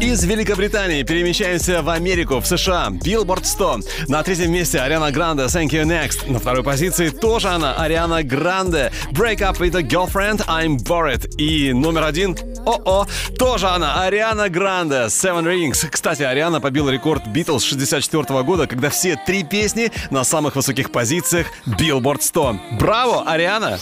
Из 0.00 0.22
Великобритании 0.24 1.02
перемещаемся 1.02 1.82
в 1.82 1.88
Америку, 1.88 2.38
в 2.38 2.46
США. 2.46 2.88
Billboard 2.90 3.44
100. 3.44 3.80
На 4.06 4.22
третьем 4.22 4.52
месте 4.52 4.78
Ариана 4.78 5.10
Гранде, 5.10 5.42
Thank 5.44 5.70
You 5.70 5.82
Next. 5.82 6.30
На 6.30 6.38
второй 6.38 6.62
позиции 6.62 7.08
тоже 7.08 7.48
она, 7.48 7.74
Ариана 7.74 8.22
Гранде. 8.22 8.92
Break 9.10 9.38
Up 9.38 9.58
With 9.58 9.76
A 9.76 9.82
Girlfriend, 9.82 10.46
I'm 10.46 10.78
Bored. 10.78 11.36
И 11.36 11.72
номер 11.72 12.04
один, 12.04 12.36
о-о, 12.64 13.06
тоже 13.38 13.66
она, 13.66 14.04
Ариана 14.04 14.48
Гранде, 14.48 15.06
Seven 15.06 15.44
Rings. 15.44 15.88
Кстати, 15.90 16.22
Ариана 16.22 16.60
побила 16.60 16.90
рекорд 16.90 17.26
Beatles 17.26 17.64
64 17.64 18.44
года, 18.44 18.68
когда 18.68 18.90
все 18.90 19.20
три 19.26 19.42
песни 19.42 19.90
на 20.10 20.22
самых 20.22 20.54
высоких 20.54 20.92
позициях 20.92 21.48
Billboard 21.66 22.22
100. 22.22 22.60
Браво, 22.78 23.28
Ариана! 23.28 23.80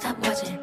Stop 0.00 0.16
watching 0.22 0.61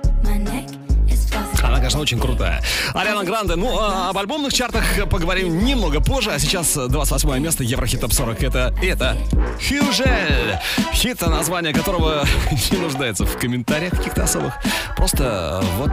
конечно, 2.00 2.02
очень 2.02 2.20
крутая. 2.20 2.62
Ариана 2.94 3.24
Гранде. 3.24 3.56
Ну, 3.56 3.78
а 3.80 4.10
об 4.10 4.18
альбомных 4.18 4.54
чартах 4.54 4.84
поговорим 5.10 5.64
немного 5.64 6.00
позже. 6.02 6.32
А 6.32 6.40
сейчас 6.40 6.76
28 6.76 7.40
место 7.40 7.64
Еврохит 7.64 8.02
Топ 8.02 8.14
40. 8.14 8.44
Это, 8.44 8.74
это 8.82 9.18
Хюжель. 9.58 10.60
Хит, 10.94 11.22
название 11.22 11.74
которого 11.74 12.26
не 12.72 12.78
нуждается 12.78 13.26
в 13.26 13.38
комментариях 13.38 13.92
каких-то 13.92 14.24
особых. 14.24 14.54
Просто 14.96 15.64
вот 15.78 15.92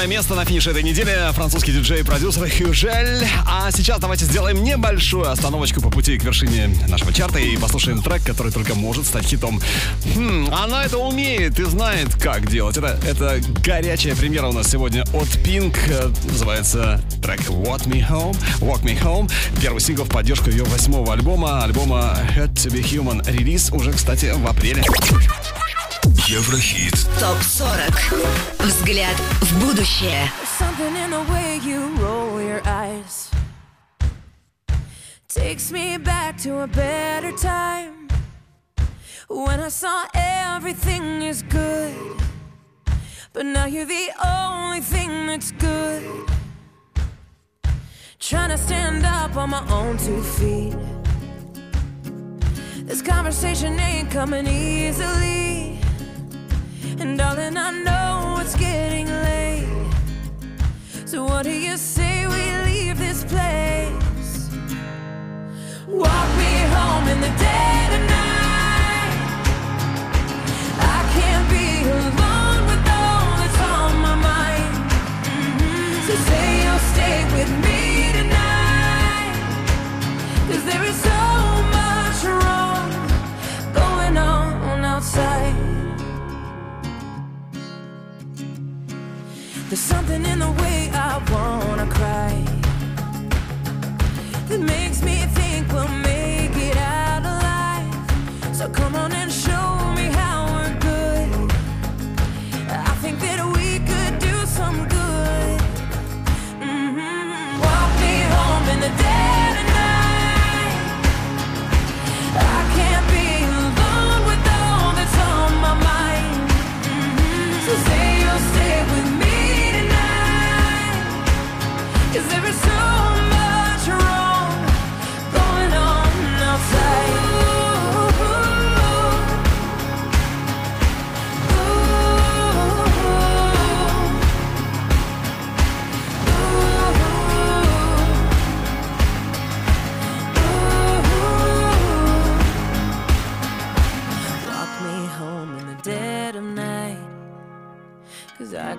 28 0.00 0.10
место 0.10 0.34
на 0.34 0.44
финише 0.44 0.70
этой 0.70 0.82
недели. 0.82 1.14
Французский 1.32 1.72
диджей 1.72 2.00
и 2.00 2.02
продюсер 2.02 2.48
Хюжель. 2.48 3.26
А 3.46 3.70
сейчас 3.70 4.00
давайте 4.00 4.24
сделаем 4.24 4.62
небольшую 4.62 5.30
остановочку 5.30 5.82
по 5.82 5.90
пути 5.90 6.18
к 6.18 6.24
вершине 6.24 6.70
нашего 6.88 7.12
чарта 7.12 7.38
и 7.38 7.56
послушаем 7.56 8.02
трек, 8.02 8.22
который 8.24 8.50
только 8.50 8.74
может 8.74 9.06
стать 9.06 9.24
хитом. 9.24 9.60
Хм, 10.16 10.48
она 10.52 10.84
это 10.84 10.96
умеет 10.96 11.58
и 11.58 11.64
знает, 11.64 12.14
как 12.14 12.48
делать. 12.48 12.78
Это, 12.78 12.98
это 13.06 13.40
горячая 13.62 14.14
премьера 14.16 14.46
у 14.46 14.52
нас 14.52 14.70
сегодня 14.70 15.02
от 15.12 15.28
Pink. 15.44 15.76
Называется 16.30 17.02
трек 17.22 17.40
Walk 17.48 17.86
Me 17.86 18.06
Home. 18.08 18.36
Walk 18.60 18.82
Me 18.82 18.98
Home. 19.02 19.30
Первый 19.60 19.80
сингл 19.80 20.04
в 20.04 20.08
поддержку 20.08 20.50
ее 20.50 20.64
восьмого 20.64 21.12
альбома. 21.12 21.62
Альбома 21.62 22.16
Had 22.36 22.54
to 22.54 22.70
Be 22.72 22.82
Human. 22.82 23.30
Релиз 23.30 23.70
уже, 23.70 23.92
кстати, 23.92 24.32
в 24.34 24.46
апреле. 24.46 24.82
Еврохит. 26.29 26.93
ТОП-40. 27.19 28.63
Взгляд 28.63 29.15
в 29.41 29.59
будущее. 29.59 30.29
Something 30.59 30.95
in 30.95 31.09
the 31.09 31.23
way 31.31 31.59
you 31.63 31.95
roll 31.97 32.39
your 32.39 32.61
eyes 32.65 33.29
takes 35.27 35.71
me 35.71 35.97
back 35.97 36.37
to 36.37 36.61
a 36.61 36.67
better 36.67 37.31
time 37.31 38.07
when 39.27 39.59
I 39.59 39.69
saw 39.69 40.05
everything 40.13 41.23
is 41.23 41.41
good, 41.41 41.93
but 43.33 43.45
now 43.45 43.65
you're 43.65 43.85
the 43.85 44.11
only 44.23 44.81
thing 44.81 45.27
that's 45.27 45.51
good. 45.51 46.03
Trying 48.19 48.51
to 48.51 48.57
stand 48.57 49.05
up 49.05 49.35
on 49.35 49.49
my 49.49 49.63
own 49.69 49.97
two 49.97 50.21
feet. 50.21 50.75
This 52.85 53.01
conversation 53.01 53.79
ain't 53.79 54.09
coming 54.11 54.47
easily. 54.47 55.58
and 56.98 57.16
darling, 57.18 57.56
I 57.56 57.70
know 57.84 58.38
it's 58.40 58.56
getting 58.56 59.06
late. 59.06 59.68
So 61.06 61.24
what 61.24 61.44
do 61.44 61.50
you 61.52 61.76
say 61.76 62.26
we 62.26 62.42
leave 62.70 62.98
this 62.98 63.24
place? 63.24 64.50
Walk 65.88 66.28
me 66.42 66.52
home 66.76 67.08
in 67.08 67.20
the 67.20 67.32
dead 67.46 67.90
of 67.98 68.02
night. 68.18 69.16
I 70.78 71.00
can't 71.16 71.46
be 71.56 71.68
alone 71.90 72.62
with 72.70 72.84
all 72.98 73.26
that's 73.40 73.60
on 73.74 73.92
my 74.06 74.14
mind. 74.30 74.74
Mhm. 75.26 76.06
So 76.06 76.14
say 76.28 76.46
you'll 76.64 76.84
stay 76.94 77.18
with 77.36 77.50
me 77.66 77.80
tonight. 78.18 79.34
Cause 80.48 80.64
there 80.70 80.84
is 80.90 80.96
There's 89.70 89.78
something 89.78 90.26
in 90.26 90.40
the 90.40 90.50
way 90.50 90.90
I 90.92 91.22
wanna 91.30 91.86
cry 91.86 92.49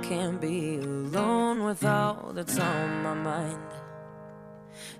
can't 0.02 0.42
be 0.42 0.78
alone 0.78 1.64
with 1.64 1.86
all 1.86 2.32
that's 2.34 2.58
on 2.58 3.04
my 3.04 3.14
mind. 3.14 3.60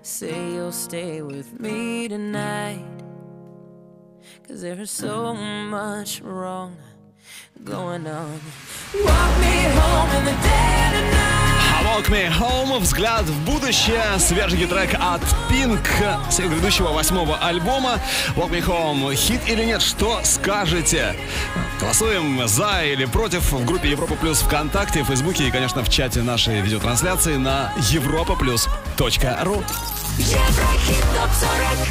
Say 0.02 0.52
you'll 0.52 0.72
stay 0.72 1.22
with 1.22 1.58
me 1.60 2.08
tonight. 2.08 2.84
Cause 4.46 4.62
there's 4.62 4.90
so 4.90 5.34
much 5.34 6.20
wrong 6.22 6.76
going 7.64 8.06
on. 8.06 8.40
Walk 8.94 9.32
me 9.40 9.56
home 9.78 10.10
in 10.18 10.24
the 10.24 10.36
dead 10.42 10.94
of 10.94 11.12
night. 11.12 11.32
Walk 11.84 12.08
Me 12.08 12.26
Home, 12.26 12.80
взгляд 12.80 13.24
в 13.24 13.44
будущее, 13.44 14.18
свежий 14.18 14.66
трек 14.66 14.94
от 14.94 15.20
Pink 15.50 16.30
с 16.30 16.40
их 16.40 16.48
грядущего 16.48 16.88
восьмого 16.88 17.36
альбома. 17.36 18.00
Walk 18.34 18.50
Me 18.50 18.64
Home, 18.64 19.14
хит 19.14 19.40
или 19.46 19.64
нет, 19.64 19.82
что 19.82 20.20
скажете? 20.24 21.14
Голосуем 21.82 22.46
за 22.46 22.84
или 22.84 23.06
против 23.06 23.50
в 23.50 23.64
группе 23.64 23.90
Европа 23.90 24.14
Плюс 24.14 24.38
ВКонтакте, 24.38 25.02
в 25.02 25.06
Фейсбуке 25.08 25.48
и, 25.48 25.50
конечно, 25.50 25.82
в 25.82 25.88
чате 25.88 26.22
нашей 26.22 26.60
видеотрансляции 26.60 27.34
на 27.34 27.72
europaplus.ru. 27.76 29.64
Еврохит 30.16 31.04
ТОП-40. 31.16 31.88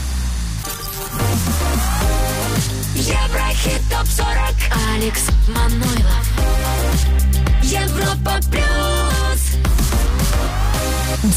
Еврохит 2.96 3.82
ТОП-40. 3.92 4.26
Алекс 4.96 5.28
Манойлов. 5.50 6.26
Европа 7.62 8.40
Плюс. 8.50 9.58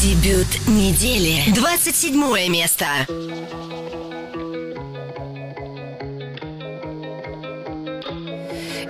Дебют 0.01 0.47
недели. 0.67 1.43
27 1.53 2.49
место. 2.49 2.85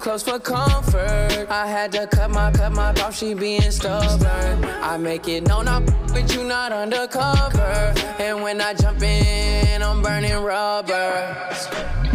close 0.00 0.22
for 0.22 0.38
comfort. 0.38 1.46
I 1.50 1.66
had 1.66 1.92
to 1.92 2.06
cut 2.06 2.30
my 2.30 2.50
cut 2.50 2.72
my 2.72 2.90
off, 3.02 3.14
she 3.14 3.34
being 3.34 3.70
stubborn. 3.70 4.64
I 4.64 4.96
make 4.96 5.28
it 5.28 5.46
known 5.46 5.68
I 5.68 5.82
f- 5.82 6.14
with 6.14 6.34
you 6.34 6.44
not 6.44 6.72
undercover. 6.72 7.92
And 8.18 8.42
when 8.42 8.60
I 8.62 8.72
jump 8.74 9.02
in, 9.02 9.82
I'm 9.82 10.02
burning 10.02 10.38
rubber. 10.42 11.36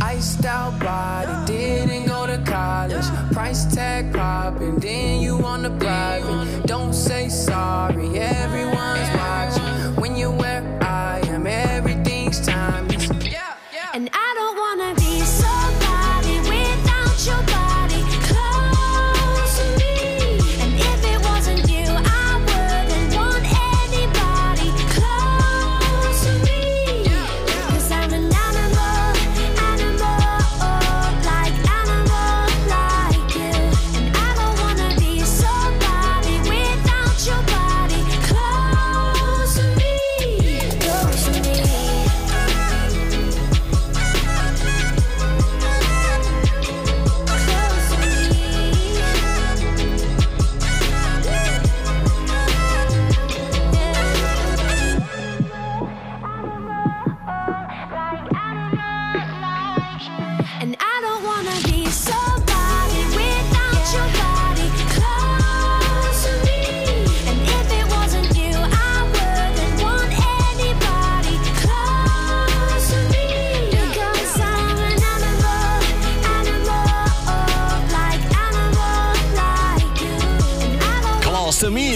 Iced 0.02 0.46
out 0.46 0.80
body, 0.80 1.54
didn't 1.54 2.08
go 2.08 2.26
to 2.26 2.40
college. 2.40 3.06
Price 3.32 3.74
tag 3.74 4.12
popping, 4.14 4.78
then 4.78 5.22
you 5.22 5.38
on 5.46 5.62
the 5.62 5.70
private. 5.70 6.66
Don't 6.66 6.94
say 6.94 7.30
sorry, 7.30 8.18
everyone's 8.20 9.10
watching. 9.16 9.96
When 10.02 10.16
you're 10.16 10.32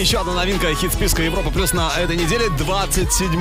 еще 0.10 0.22
одна 0.22 0.34
новинка 0.34 0.74
хит-списка 0.74 1.22
Европа 1.22 1.52
Плюс 1.52 1.72
на 1.72 1.92
этой 1.96 2.16
неделе. 2.16 2.50
27 2.58 3.32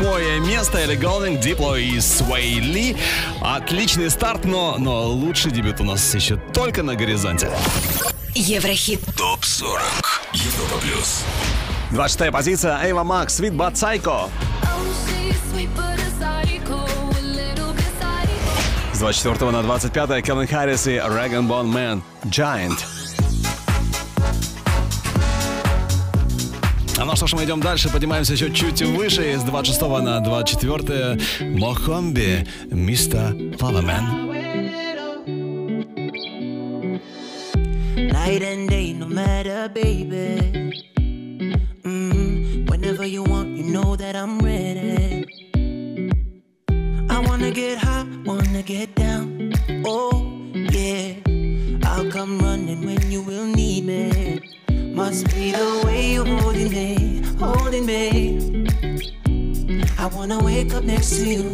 место. 0.47 0.77
Элли 0.77 0.97
Голдинг, 0.97 1.41
Дипло 1.41 1.77
и 1.77 1.99
Свей 1.99 2.61
Ли. 2.61 2.95
Отличный 3.41 4.11
старт, 4.11 4.45
но, 4.45 4.77
но 4.77 5.07
лучший 5.07 5.51
дебют 5.51 5.81
у 5.81 5.85
нас 5.85 6.15
еще 6.15 6.37
только 6.53 6.83
на 6.83 6.95
горизонте. 6.95 7.51
Еврохит. 8.35 9.01
ТОП 9.17 9.43
40. 9.43 9.81
Европа 10.35 10.79
плюс. 10.83 11.23
26 11.93 12.33
позиция. 12.33 12.79
Эйва 12.85 13.03
Макс, 13.03 13.41
Sweet 13.41 13.57
But 13.57 13.73
Psycho. 13.73 14.29
С 18.93 18.99
24 18.99 19.51
на 19.53 19.63
25 19.63 20.23
Келвин 20.23 20.47
Харрис 20.47 20.87
и 20.87 20.99
Рэг'н'Бон 20.99 21.69
Мэн, 21.69 22.03
Giant. 22.25 22.98
Ну 27.05 27.15
что 27.15 27.27
ж, 27.29 27.35
мы 27.35 27.45
идем 27.45 27.61
дальше, 27.61 27.89
поднимаемся 27.91 28.33
еще 28.33 28.53
чуть 28.53 28.83
выше. 28.83 29.39
С 29.39 29.45
26 29.45 29.81
на 29.81 30.21
24 30.21 31.19
Мохомби, 31.57 32.47
Мистер 32.71 33.37
Лавамен. 33.61 34.29
Night 38.11 38.43
and 38.43 38.69
day, 38.69 38.93
no 38.93 39.07
matter, 39.07 39.69
baby. 39.69 40.73
Mm, 41.85 42.69
whenever 42.69 43.07
you 43.07 43.23
want, 43.23 43.57
you 43.57 43.65
know 43.65 43.97
that 43.97 44.17
I'm 44.17 44.39
ready. 44.41 45.25
I 47.09 47.19
wanna 47.27 47.51
get 47.51 47.79
high, 47.79 48.07
wanna 48.25 48.63
get 48.63 48.95
down. 48.97 49.53
Oh, 49.85 50.27
yeah. 50.53 51.15
I'll 51.85 52.11
come 52.11 52.39
running 52.41 52.85
when 52.85 53.11
you 53.11 53.23
will 53.23 53.47
need 53.47 53.85
me. 53.87 54.58
Must 54.99 55.33
be 55.33 55.53
the 55.53 55.83
way 55.87 56.15
you're 56.15 56.27
holding 56.27 56.71
me, 56.73 57.23
holding 57.39 57.87
me. 57.87 58.67
I 59.97 60.07
wanna 60.07 60.43
wake 60.43 60.75
up 60.75 60.83
next 60.83 61.11
to 61.19 61.25
you, 61.25 61.45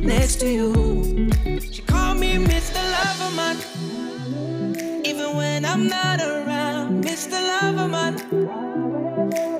next 0.00 0.36
to 0.40 0.48
you. 0.48 1.30
She 1.60 1.82
call 1.82 2.14
me 2.14 2.36
Mr. 2.36 2.80
Loverman. 2.94 3.56
Even 5.04 5.36
when 5.36 5.66
I'm 5.66 5.86
not 5.86 6.22
around, 6.22 7.04
Mr. 7.04 7.36
Loverman. 7.50 8.14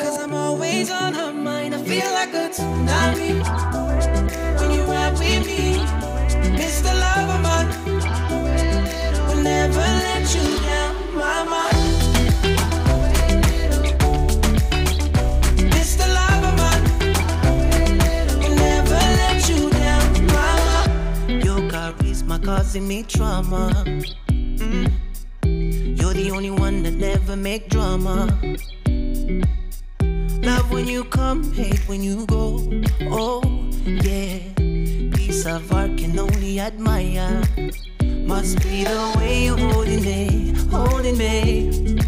Cause 0.01 0.19
I'm 0.23 0.33
always 0.33 0.91
on 0.91 1.13
her 1.13 1.35
mind. 1.35 1.75
I 1.75 1.83
feel 1.85 2.11
like 2.13 2.33
a 2.33 2.49
tsunami 2.49 3.33
when 4.59 4.71
you 4.71 4.85
ride 4.85 5.13
with 5.19 5.45
me, 5.47 5.85
Mr. 6.61 6.91
Loverman. 7.05 7.67
Will 9.29 9.43
never 9.43 9.87
let 10.07 10.35
you 10.35 10.47
down, 10.65 11.15
mama. 11.15 11.61
Mr. 11.71 11.84
causing 22.57 22.87
me 22.87 23.03
trauma. 23.03 23.73
Mm. 24.29 24.87
You're 26.01 26.15
the 26.15 26.31
only 26.31 26.51
one 26.51 26.85
that 26.85 26.95
never 26.95 27.35
make 27.35 27.69
drama. 27.69 28.29
Love 30.41 30.71
when 30.71 30.87
you 30.87 31.03
come, 31.03 31.53
hate 31.53 31.83
when 31.89 32.01
you 32.01 32.25
go. 32.27 32.45
Oh, 33.11 33.43
yeah. 33.85 34.39
Piece 35.17 35.47
of 35.47 35.73
art 35.73 35.99
can 35.99 36.17
only 36.17 36.61
admire. 36.61 37.43
Must 38.33 38.63
be 38.63 38.85
the 38.85 39.15
way 39.19 39.47
you're 39.47 39.59
holding 39.59 40.03
me, 40.11 40.55
holding 40.71 41.19
me. 41.19 41.99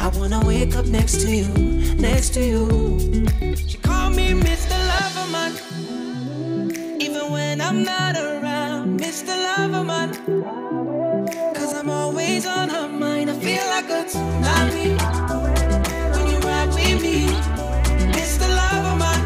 I 0.00 0.08
wanna 0.18 0.44
wake 0.44 0.76
up 0.76 0.84
next 0.84 1.22
to 1.22 1.30
you, 1.34 1.48
next 1.96 2.34
to 2.34 2.42
you. 2.44 2.66
She 3.56 3.78
call 3.78 4.10
me 4.10 4.26
Mr. 4.48 4.76
Loverman. 4.90 5.52
Even 7.00 7.32
when 7.32 7.62
I'm 7.62 7.84
not 7.84 8.16
around, 8.16 8.33
Mr. 9.14 9.36
Loverman. 9.46 10.10
Cause 11.54 11.72
I'm 11.72 11.88
always 11.88 12.46
on 12.46 12.68
her 12.68 12.88
mind. 12.88 13.30
I 13.30 13.34
feel 13.34 13.64
like 13.74 13.88
a 13.88 14.02
tsunami 14.10 14.88
when 16.14 16.26
you 16.30 16.38
ride 16.40 16.70
with 16.74 17.00
me, 17.00 17.28
Mr. 18.10 18.46
Loverman. 18.58 19.20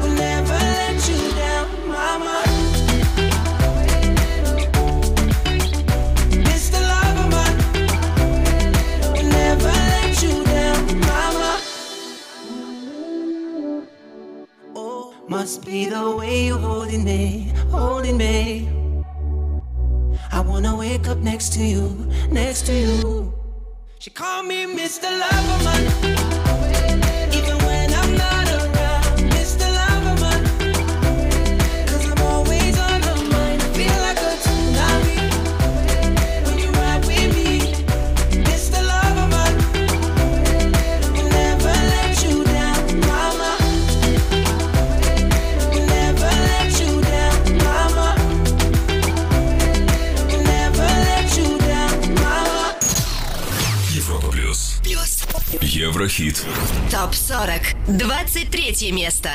Will 0.00 0.14
never 0.16 0.60
let 0.80 1.08
you 1.10 1.20
down, 1.42 1.68
mama. 1.86 2.42
Mr. 6.48 6.80
Loverman. 6.90 7.54
Will 9.12 9.28
never 9.28 9.74
let 9.92 10.22
you 10.22 10.42
down, 10.44 11.00
mama. 11.00 11.60
Oh, 14.74 15.12
must 15.28 15.66
be 15.66 15.84
the 15.84 16.16
way 16.16 16.46
you're 16.46 16.58
holding 16.58 17.04
me, 17.04 17.51
holding 17.72 18.16
me. 18.16 18.68
I 20.30 20.40
wanna 20.40 20.76
wake 20.76 21.08
up 21.08 21.18
next 21.18 21.52
to 21.54 21.64
you, 21.64 21.88
next 22.30 22.66
to 22.66 22.72
you. 22.72 23.34
She 23.98 24.10
called 24.10 24.46
me 24.46 24.64
Mr. 24.66 25.08
Loverman. 25.20 26.01
Еврохит. 56.02 56.44
ТОП 56.90 57.14
40. 57.14 57.76
23 57.86 58.90
место. 58.90 59.30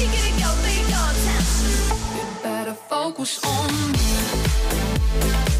You 0.00 0.08
better 2.42 2.74
focus 2.74 3.38
on 3.44 3.92
me. 3.92 5.53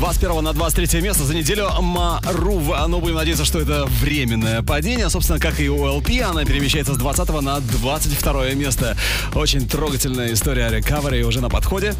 21 0.00 0.42
на 0.42 0.54
23 0.54 1.02
место 1.02 1.24
за 1.24 1.34
неделю 1.34 1.68
Марув. 1.78 2.72
Ну, 2.88 3.00
будем 3.00 3.16
надеяться, 3.16 3.44
что 3.44 3.60
это 3.60 3.84
временное 3.84 4.62
падение. 4.62 5.10
Собственно, 5.10 5.38
как 5.38 5.60
и 5.60 5.68
у 5.68 5.76
LP, 5.76 6.22
она 6.22 6.46
перемещается 6.46 6.94
с 6.94 6.96
20 6.96 7.28
на 7.42 7.60
22 7.60 8.54
место. 8.54 8.96
Очень 9.34 9.68
трогательная 9.68 10.32
история 10.32 10.70
рекавери 10.70 11.22
уже 11.22 11.42
на 11.42 11.50
подходе. 11.50 11.94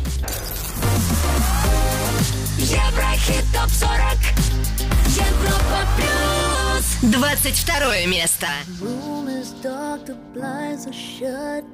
Еврохит 2.57 3.45
ТОП-40 3.53 4.17
Европа 5.17 5.87
Плюс 5.99 7.13
22 7.13 8.07
место 8.07 8.47
room 8.81 9.29
is 9.29 9.53
dark, 9.63 10.07
the 10.07 10.17
blinds 10.33 10.87
are 10.87 10.93
shut 10.95 11.70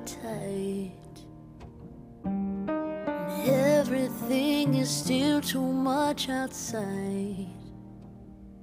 everything 4.67 4.83
is 4.83 4.91
still 4.91 5.41
too 5.41 5.61
much 5.61 6.29
outside. 6.29 7.47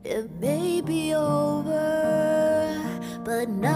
It 0.03 0.29
may 0.39 0.81
be 0.81 1.13
over, 1.13 2.81
but 3.23 3.47
not 3.49 3.72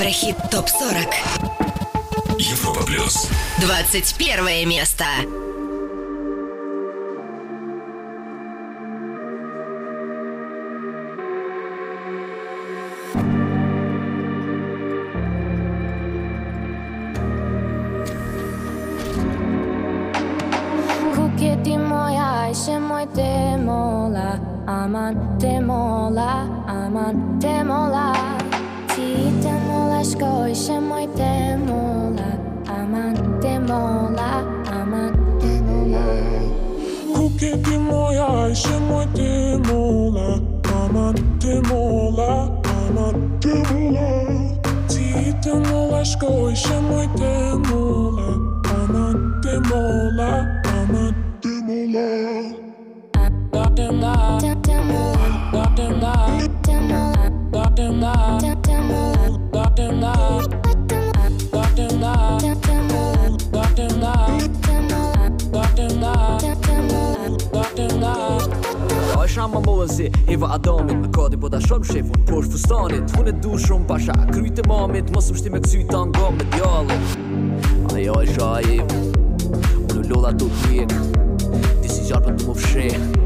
Еврохит 0.00 0.34
ТОП-40 0.50 1.12
Европа 2.38 2.82
плюс. 2.84 3.28
21 3.60 4.66
место 4.66 5.04
shama 69.30 69.60
mollëzi 69.62 70.10
Eva 70.28 70.54
Adamit 70.54 70.98
Më 70.98 71.10
kodi 71.14 71.38
po 71.40 71.48
ta 71.50 71.58
shumë 71.64 71.86
shef 71.90 72.10
Unë 72.10 72.26
posh 72.28 72.50
fustanit 72.52 73.14
Unë 73.18 73.32
e 73.32 73.38
du 73.42 73.58
shumë 73.58 73.88
pasha 73.90 74.14
Kryt 74.30 74.62
e 74.62 74.66
mamit 74.68 75.10
Mos 75.14 75.30
më 75.32 75.40
shti 75.40 75.54
me 75.54 75.62
kësy 75.64 75.86
të 75.90 76.04
nga 76.12 76.30
me 76.36 76.46
djallit 76.54 77.08
Ajo 77.96 78.20
e 78.22 78.30
shajim 78.36 78.94
Unë 79.88 80.06
lolla 80.10 80.34
të 80.36 80.54
të 80.60 81.29
Zjarpët 82.10 82.40
më 82.42 82.54
fshe 82.58 82.84
şey. 82.90 83.20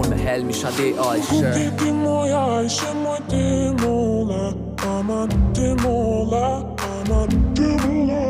Unë 0.00 0.06
me 0.08 0.16
hel 0.16 0.44
mi 0.48 0.54
shadi 0.56 0.86
Aishe 1.06 1.34
Unë 1.36 1.50
ti 1.52 1.64
ti 1.80 1.90
moj 1.92 2.30
Aishe 2.38 2.92
Moj 3.02 3.18
ti 3.28 3.42
mola 3.82 4.46
Ama 4.94 5.18
ti 5.52 5.68
mola 5.82 6.46
Ama 6.86 7.20
ti 7.58 7.68
mola 7.82 8.22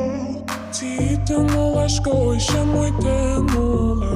Ti 0.75 0.91
ti 1.31 1.39
mola 1.53 1.87
shkoj 1.87 2.43
moj 2.73 2.91
ti 3.05 3.17
mola 3.53 4.13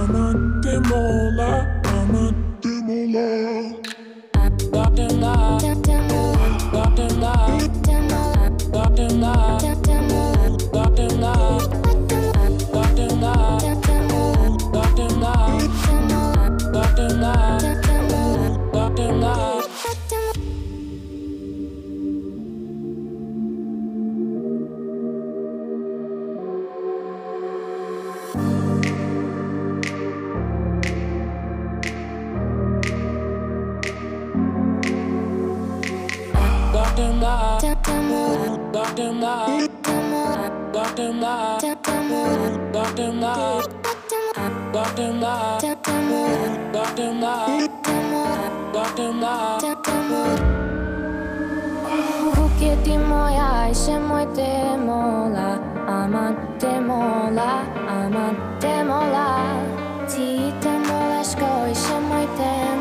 Ama 0.00 0.26
ti 0.66 0.74
mola 0.90 1.50
Ama 1.94 2.26
ti 2.66 2.74
mola 2.90 3.99
Huketi 52.36 52.98
moja 52.98 53.68
i 53.70 53.74
szemojte 53.74 54.76
mola 54.86 55.70
Aman 55.90 56.36
te 56.60 56.80
mola, 56.80 57.66
aman 57.88 58.36
te 58.60 58.84
mola. 58.84 59.26
Ti 60.06 60.52
te 60.62 60.70
molaš 60.78 61.34
koji 61.34 61.74
šemojte 61.74 62.79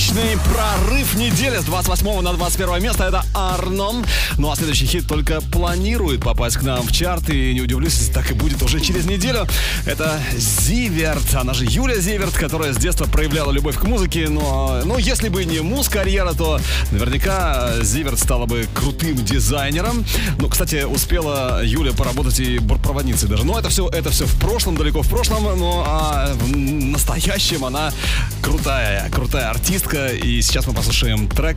отличный 0.00 0.38
прорыв 0.50 1.14
недели 1.14 1.58
с 1.58 1.64
28 1.64 2.22
на 2.22 2.32
21 2.32 2.82
место. 2.82 3.04
Это 3.04 3.22
Арном. 3.34 4.04
Ну 4.38 4.50
а 4.50 4.56
следующий 4.56 4.86
хит 4.86 5.06
только 5.06 5.42
планирует 5.42 6.22
попасть 6.22 6.56
к 6.56 6.62
нам 6.62 6.86
в 6.86 6.92
чарт. 6.92 7.28
И 7.28 7.52
не 7.52 7.60
удивлюсь, 7.60 7.94
если 7.94 8.12
так 8.12 8.30
и 8.30 8.34
будет 8.34 8.62
уже 8.62 8.80
через 8.80 9.04
неделю. 9.04 9.46
Это 9.84 10.18
Зиверт. 10.34 11.34
Она 11.34 11.52
же 11.52 11.66
Юля 11.66 12.00
Зиверт, 12.00 12.32
которая 12.32 12.72
с 12.72 12.78
детства 12.78 13.04
проявляла 13.04 13.52
любовь 13.52 13.76
к 13.76 13.84
музыке. 13.84 14.28
Но 14.28 14.80
ну, 14.86 14.96
если 14.96 15.28
бы 15.28 15.44
не 15.44 15.60
муз-карьера, 15.60 16.32
то 16.32 16.58
наверняка 16.92 17.82
Зиверт 17.82 18.18
стала 18.18 18.46
бы 18.46 18.66
крутым 18.74 19.16
дизайнером. 19.16 20.06
Ну, 20.38 20.48
кстати, 20.48 20.84
успела 20.84 21.60
Юля 21.62 21.92
поработать 21.92 22.40
и 22.40 22.58
бортпроводницей 22.58 23.28
даже. 23.28 23.44
Но 23.44 23.58
это 23.58 23.68
все, 23.68 23.86
это 23.88 24.08
все 24.10 24.24
в 24.24 24.40
прошлом, 24.40 24.76
далеко 24.76 25.02
в 25.02 25.08
прошлом. 25.08 25.44
Ну 25.58 25.84
а 25.86 26.32
в 26.34 26.56
настоящем 26.56 27.66
она 27.66 27.92
крутая, 28.40 29.10
крутая 29.10 29.50
артистка 29.50 29.89
пластинка, 29.90 30.08
и 30.14 30.40
сейчас 30.42 30.66
мы 30.66 30.74
послушаем 30.74 31.28
трек, 31.28 31.56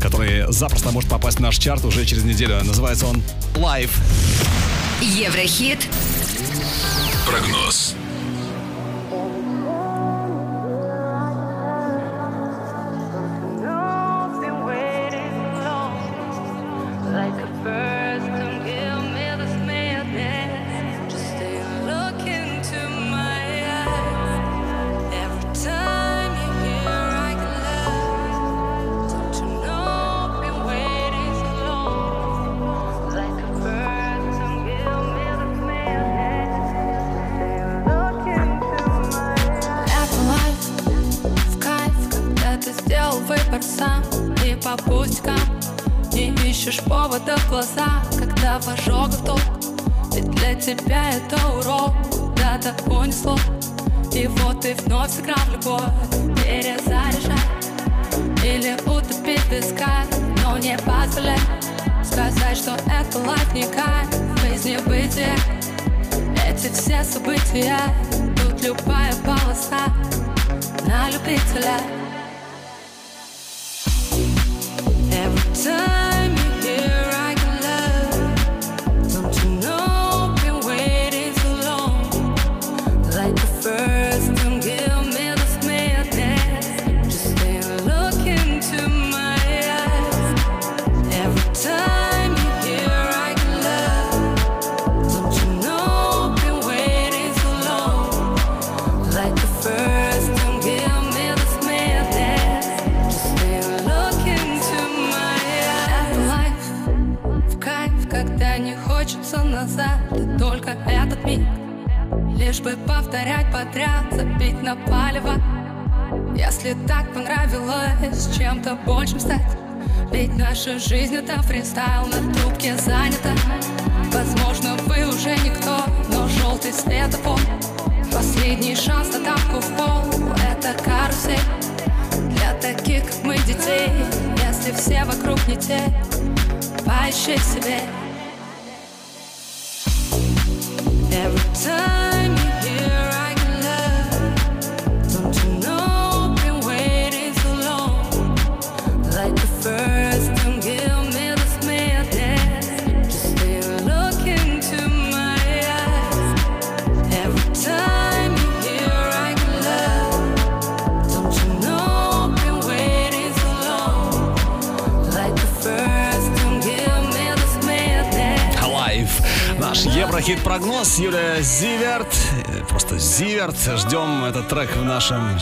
который 0.00 0.50
запросто 0.52 0.90
может 0.90 1.08
попасть 1.08 1.38
в 1.38 1.40
наш 1.40 1.58
чарт 1.58 1.84
уже 1.84 2.04
через 2.04 2.24
неделю. 2.24 2.62
Называется 2.64 3.06
он 3.06 3.22
"Life". 3.54 3.90
Еврохит. 5.00 5.86
Прогноз. 7.26 7.94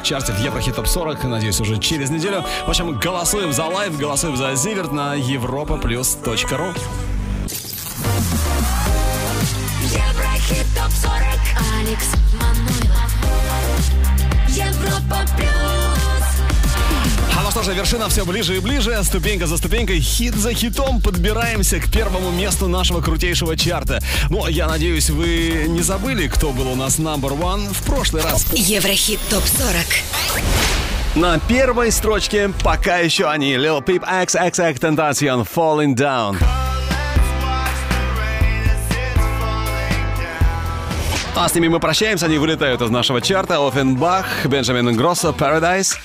Чарте 0.07 0.33
в 0.33 0.39
Еврохит 0.39 0.77
Топ 0.77 0.87
40. 0.87 1.25
Надеюсь, 1.25 1.61
уже 1.61 1.79
через 1.79 2.11
неделю. 2.11 2.45
В 2.65 2.69
общем, 2.69 2.97
голосуем 2.97 3.53
за 3.53 3.65
Life, 3.65 3.99
голосуем 3.99 4.37
за 4.37 4.55
Зиверт 4.55 4.93
на 4.93 5.15
европаплюс.ру. 5.15 6.37
Еврохит 6.37 6.96
же, 17.67 17.75
вершина 17.75 18.09
все 18.09 18.25
ближе 18.25 18.57
и 18.57 18.61
ближе, 18.61 18.97
ступенька 19.03 19.47
за 19.47 19.57
ступенькой, 19.57 19.99
хит 19.99 20.37
за 20.37 20.55
хитом 20.55 21.01
подбираемся 21.01 21.81
к 21.81 21.91
первому 21.91 22.31
месту 22.31 22.69
нашего 22.69 23.01
крутейшего 23.01 23.57
чарта. 23.57 24.01
Ну, 24.31 24.47
я 24.47 24.69
надеюсь, 24.69 25.11
вы 25.11 25.65
не 25.67 25.83
забыли, 25.83 26.29
кто 26.29 26.53
был 26.53 26.71
у 26.71 26.77
нас 26.77 27.01
number 27.01 27.37
one 27.37 27.73
в 27.73 27.83
прошлый 27.83 28.23
раз. 28.23 28.47
Еврохит 28.53 29.19
ТОП-40 29.31 31.17
На 31.17 31.41
первой 31.41 31.91
строчке 31.91 32.53
пока 32.63 32.99
еще 32.99 33.29
они. 33.29 33.55
Lil 33.55 33.85
Peep 33.85 34.05
XXX 34.05 34.79
Tentacion 34.79 35.49
Falling 35.53 35.97
Down. 35.97 36.37
А 41.35 41.49
с 41.49 41.55
ними 41.55 41.67
мы 41.67 41.81
прощаемся, 41.81 42.27
они 42.27 42.39
вылетают 42.39 42.81
из 42.81 42.91
нашего 42.91 43.21
чарта. 43.21 43.67
Оффенбах, 43.67 44.47
Бенджамин 44.47 44.89
Ингроссо, 44.91 45.31
Paradise. 45.37 45.97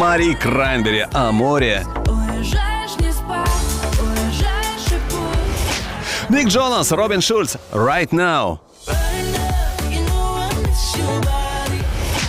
Мари 0.00 0.32
Краймбери, 0.32 1.06
уезжаешь 2.08 2.96
и 3.00 3.02
пусть 3.02 4.40
Ник 6.30 6.48
Джонас, 6.48 6.90
Робин 6.90 7.20
Шульц, 7.20 7.56
Right 7.70 8.08
Now. 8.08 8.60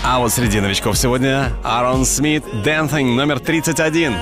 А 0.03 0.19
вот 0.19 0.33
среди 0.33 0.59
новичков 0.59 0.97
сегодня 0.97 1.53
Аарон 1.63 2.03
Смит, 2.03 2.43
Dancing, 2.43 3.15
номер 3.15 3.39
31. 3.39 4.15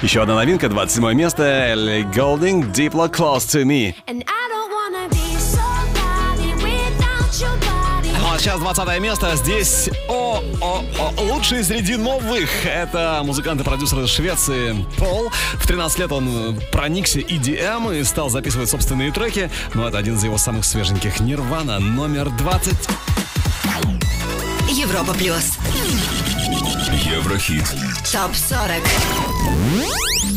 Еще 0.00 0.22
одна 0.22 0.36
новинка, 0.36 0.70
27 0.70 1.12
место, 1.12 1.42
Элли 1.42 2.06
Голдинг, 2.14 2.66
Deeply 2.74 3.12
Close 3.12 3.40
to 3.40 3.64
Me. 3.64 3.94
Сейчас 8.44 8.60
20 8.60 9.00
место. 9.00 9.34
Здесь 9.36 9.88
о, 10.06 10.44
о, 10.60 10.84
о, 10.98 11.22
лучшие 11.22 11.64
среди 11.64 11.96
новых. 11.96 12.66
Это 12.66 13.22
музыкант 13.24 13.62
и 13.62 13.64
продюсер 13.64 14.00
из 14.00 14.10
Швеции 14.10 14.84
Пол. 14.98 15.30
В 15.54 15.66
13 15.66 15.98
лет 16.00 16.12
он 16.12 16.28
э, 16.28 16.52
проникся 16.70 17.20
EDM 17.20 17.98
и 17.98 18.04
стал 18.04 18.28
записывать 18.28 18.68
собственные 18.68 19.12
треки. 19.12 19.50
Но 19.72 19.88
это 19.88 19.96
один 19.96 20.16
из 20.16 20.24
его 20.24 20.36
самых 20.36 20.66
свеженьких. 20.66 21.20
Нирвана 21.20 21.78
номер 21.78 22.28
20. 22.28 22.74
Европа 24.72 25.14
Плюс 25.14 25.56
Еврохит. 27.02 27.64
ТОП-40 28.12 28.82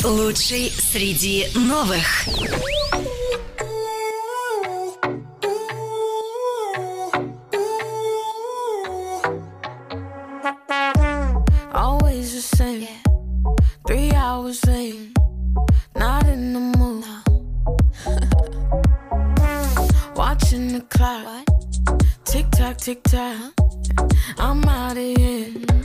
Лучший 0.06 0.72
среди 0.94 1.50
новых 1.56 2.26
Same. 12.56 12.88
Three 13.86 14.12
hours 14.14 14.66
late. 14.66 15.14
Mm. 15.14 15.56
Not 15.96 16.28
in 16.28 16.54
the 16.54 16.60
mood. 16.60 17.04
Watching 20.16 20.72
the 20.72 20.82
clock. 20.90 21.46
Tick 22.24 22.50
tock, 22.52 22.78
tick 22.78 23.04
tock. 23.04 23.54
I'm 24.38 24.64
out 24.64 24.92
of 24.92 24.98
here. 24.98 25.50
Mm-hmm. 25.50 25.78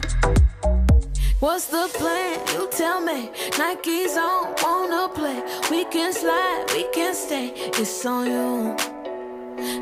What's 1.41 1.67
the 1.67 1.89
plan? 1.95 2.39
You 2.55 2.69
tell 2.71 3.01
me. 3.01 3.31
Nike's 3.59 4.17
on, 4.17 4.55
wanna 4.63 5.09
play. 5.13 5.43
We 5.71 5.85
can 5.87 6.13
slide, 6.13 6.67
we 6.73 6.85
can 6.95 7.15
stay. 7.15 7.53
It's 7.75 8.07
on 8.07 8.27
you. 8.27 8.77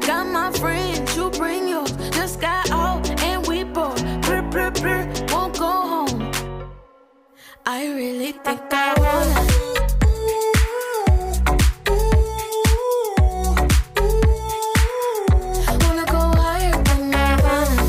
Got 0.06 0.26
my 0.28 0.50
friends, 0.52 1.14
you 1.14 1.30
bring 1.30 1.68
yours. 1.68 1.92
Just 2.10 2.40
got 2.40 2.70
out 2.70 3.08
and 3.22 3.46
we 3.46 3.64
bored. 3.64 4.02
Brr, 4.22 4.42
brr, 4.50 4.70
brr, 4.70 5.06
won't 5.30 5.58
go 5.58 5.66
home. 5.66 6.19
I 7.72 7.86
really 7.86 8.32
think 8.32 8.60
I 8.72 8.94
wanna. 8.98 9.46
Wanna 15.78 16.04
go 16.06 16.18
higher 16.42 16.72
than 16.82 17.10
Nirvana. 17.10 17.88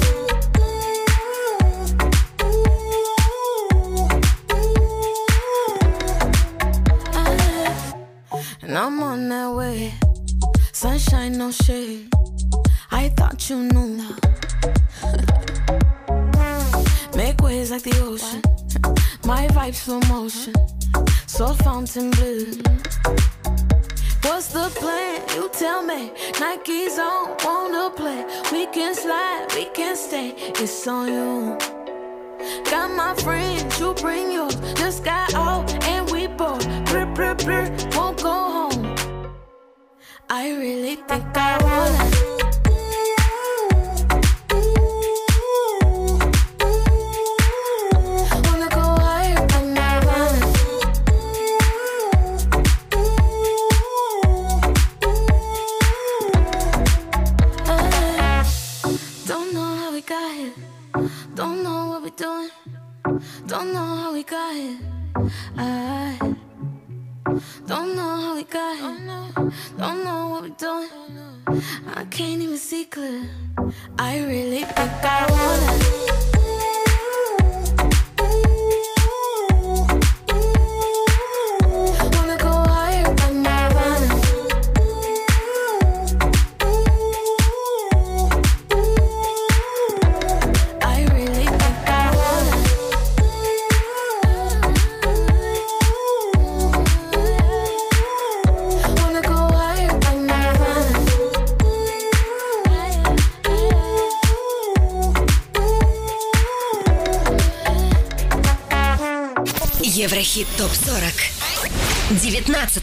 Ah, 7.13 7.93
And 8.61 8.77
I'm 8.77 9.01
on 9.01 9.29
that 9.29 9.51
way. 9.55 9.93
Sunshine, 10.73 11.37
no 11.39 11.49
shade. 11.51 12.07
I 12.91 13.09
thought 13.09 13.49
you 13.49 13.57
knew. 13.63 13.91
Make 17.15 17.41
waves 17.41 17.71
like 17.71 17.81
the 17.81 17.99
ocean. 18.03 18.41
My 19.25 19.47
vibes 19.47 19.75
slow 19.75 19.99
motion. 20.09 20.53
So 21.27 21.53
fountain 21.53 22.11
blue. 22.11 22.51
What's 24.23 24.47
the 24.47 24.69
plan? 24.75 25.21
You 25.35 25.49
tell 25.53 25.83
me. 25.83 26.11
Nike's 26.39 26.97
on, 26.99 27.35
wanna 27.43 27.91
play. 27.91 28.25
We 28.51 28.65
can 28.67 28.95
slide, 28.95 29.47
we 29.55 29.65
can 29.65 29.95
stay. 29.95 30.33
It's 30.37 30.87
on 30.87 31.07
you. 31.07 31.57
Got 32.69 32.91
my 32.95 33.13
friends, 33.21 33.79
you 33.79 33.93
bring 33.93 34.31
yours. 34.31 34.55
Just 34.75 35.03
got 35.03 35.33
out 35.35 35.71
and 35.85 36.09
we 36.11 36.27
both. 36.27 36.65
Brr, 36.85 37.05
brr, 37.13 37.35
brr, 37.35 37.69
won't 37.95 38.21
go 38.21 38.31
home. 38.31 38.95
I 40.29 40.51
really 40.51 40.95
think 40.95 41.37
I. 41.37 41.57
Wanna 41.61 42.30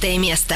19 0.01 0.19
место 0.19 0.55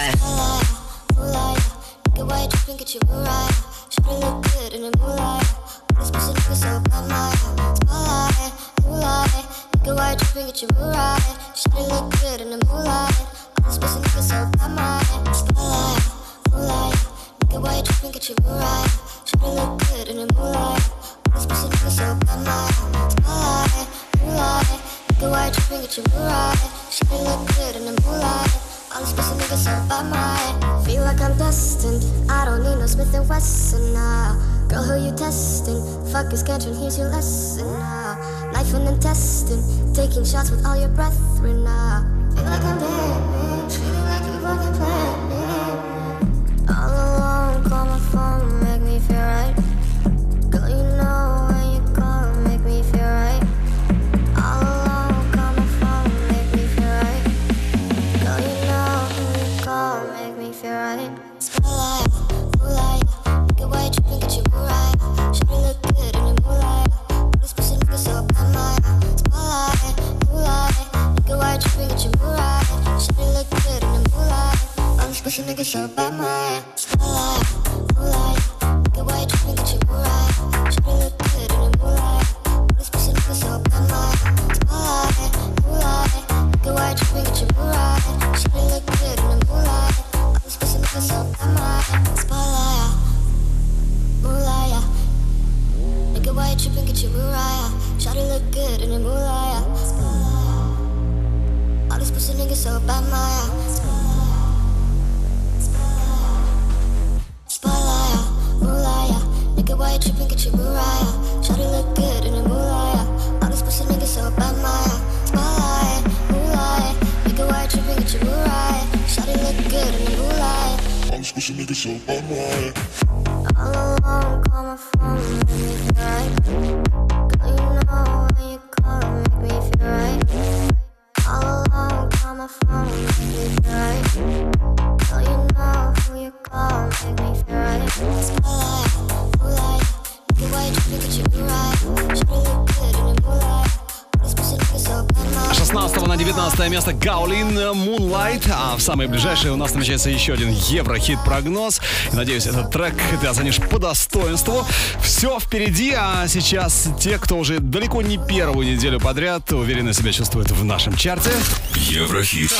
место 146.82 146.94
Гаулин 146.94 147.56
Moonlight, 147.56 148.50
а 148.52 148.76
в 148.76 148.80
самые 148.80 149.08
ближайшее 149.08 149.52
у 149.52 149.56
нас 149.56 149.72
намечается 149.72 150.10
еще 150.10 150.32
один 150.32 150.50
еврохит-прогноз. 150.50 151.80
Надеюсь, 152.12 152.46
этот 152.46 152.72
трек 152.72 152.94
ты 153.20 153.26
оценишь 153.28 153.58
по 153.58 153.78
достоинству. 153.78 154.66
Все 155.00 155.38
впереди, 155.38 155.94
а 155.96 156.26
сейчас 156.26 156.88
те, 156.98 157.18
кто 157.18 157.38
уже 157.38 157.60
далеко 157.60 158.02
не 158.02 158.18
первую 158.18 158.66
неделю 158.66 158.98
подряд 158.98 159.52
уверенно 159.52 159.92
себя 159.92 160.10
чувствует 160.10 160.50
в 160.50 160.64
нашем 160.64 160.96
чарте. 160.96 161.30
Еврохит. 161.76 162.52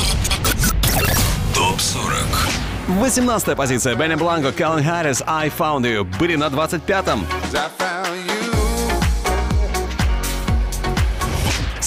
Топ 1.53 1.81
40. 1.81 2.15
18 2.87 3.57
позиция. 3.57 3.97
Бенни 3.97 4.15
Бланко, 4.15 4.53
Каллен 4.53 4.85
Харрис, 4.85 5.23
I 5.27 5.51
Found 5.59 5.83
You. 5.83 6.05
Были 6.19 6.37
на 6.37 6.45
25-м. 6.45 7.27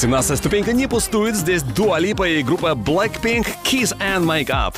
17 0.06 0.38
ступенька 0.38 0.72
не 0.72 0.86
пустует. 0.86 1.36
Здесь 1.36 1.64
Дуа 1.64 1.98
Липа 1.98 2.30
и 2.30 2.44
группа 2.44 2.74
Blackpink 2.74 3.48
Kiss 3.64 3.92
and 3.98 4.24
Make 4.24 4.50
Up. 4.50 4.76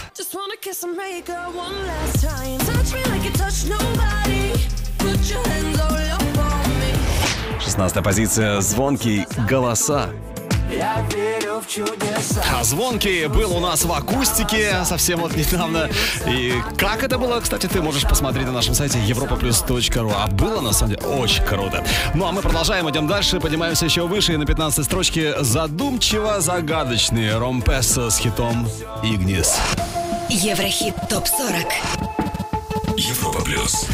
Шестнадцатая 7.61 8.03
позиция 8.03 8.61
«Звонкие 8.61 9.27
голоса». 9.49 10.11
А 12.51 12.63
звонки 12.63 13.27
был 13.27 13.55
у 13.55 13.59
нас 13.59 13.83
в 13.83 13.91
акустике 13.91 14.83
совсем 14.85 15.19
вот 15.19 15.35
недавно. 15.35 15.89
И 16.27 16.53
как 16.77 17.03
это 17.03 17.17
было, 17.17 17.39
кстати, 17.39 17.67
ты 17.67 17.81
можешь 17.81 18.03
посмотреть 18.03 18.45
на 18.45 18.51
нашем 18.51 18.73
сайте 18.73 18.99
europaplus.ru. 18.99 20.13
А 20.15 20.27
было, 20.27 20.61
на 20.61 20.73
самом 20.73 20.95
деле, 20.95 21.07
очень 21.07 21.43
круто. 21.43 21.83
Ну, 22.13 22.25
а 22.25 22.31
мы 22.31 22.41
продолжаем, 22.41 22.89
идем 22.89 23.07
дальше, 23.07 23.39
поднимаемся 23.39 23.85
еще 23.85 24.07
выше. 24.07 24.33
И 24.33 24.37
на 24.37 24.45
15 24.45 24.85
строчке 24.85 25.43
задумчиво 25.43 26.41
загадочный 26.41 27.37
Ромпеса 27.37 28.09
с 28.09 28.17
хитом 28.17 28.67
«Игнис». 29.03 29.57
Еврохит 30.29 30.95
ТОП-40 31.09 32.97
Европа 32.97 33.41
Плюс 33.41 33.87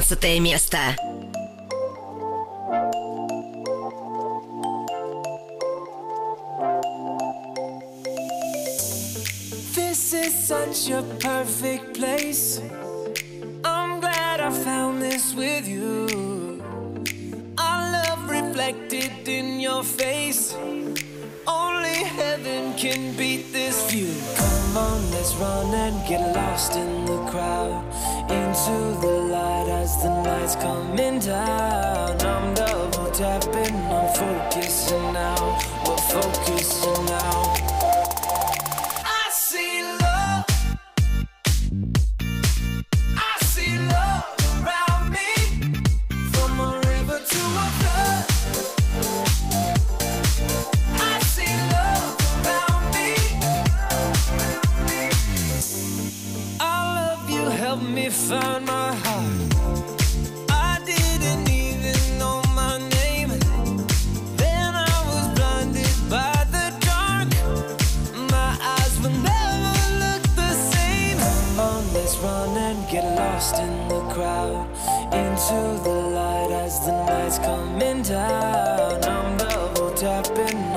11 0.00 0.38
место. 0.38 0.78
get 72.90 73.04
lost 73.16 73.56
in 73.56 73.88
the 73.88 74.00
crowd 74.12 74.66
Into 75.12 75.82
the 75.84 75.90
light 75.90 76.50
as 76.50 76.80
the 76.86 76.92
night's 77.04 77.38
coming 77.38 78.02
down. 78.02 79.04
I'm 79.04 79.36
double 79.36 79.90
tapping 79.92 80.67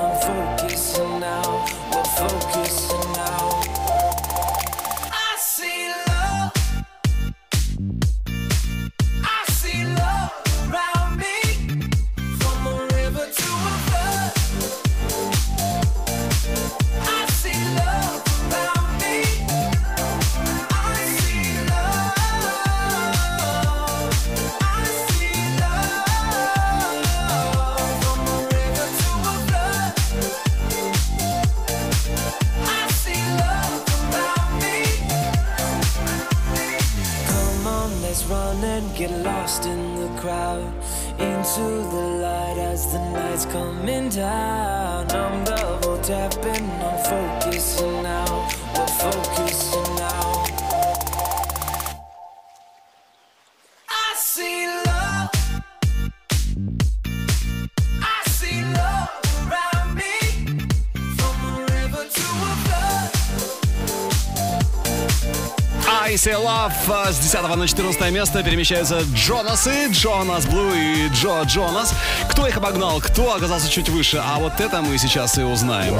Э, 66.88 67.12
с 67.12 67.18
10 67.18 67.56
на 67.56 67.68
14 67.68 68.10
место 68.10 68.42
перемещаются 68.42 69.02
Джонасы, 69.14 69.88
Джонас 69.90 70.46
Блу 70.46 70.72
и 70.74 71.08
Джо 71.08 71.42
Джонас. 71.44 71.94
Кто 72.30 72.46
их 72.46 72.56
обогнал, 72.56 73.00
кто 73.00 73.34
оказался 73.34 73.70
чуть 73.70 73.88
выше, 73.88 74.22
а 74.24 74.38
вот 74.38 74.60
это 74.60 74.82
мы 74.82 74.98
сейчас 74.98 75.38
и 75.38 75.42
узнаем. 75.42 75.94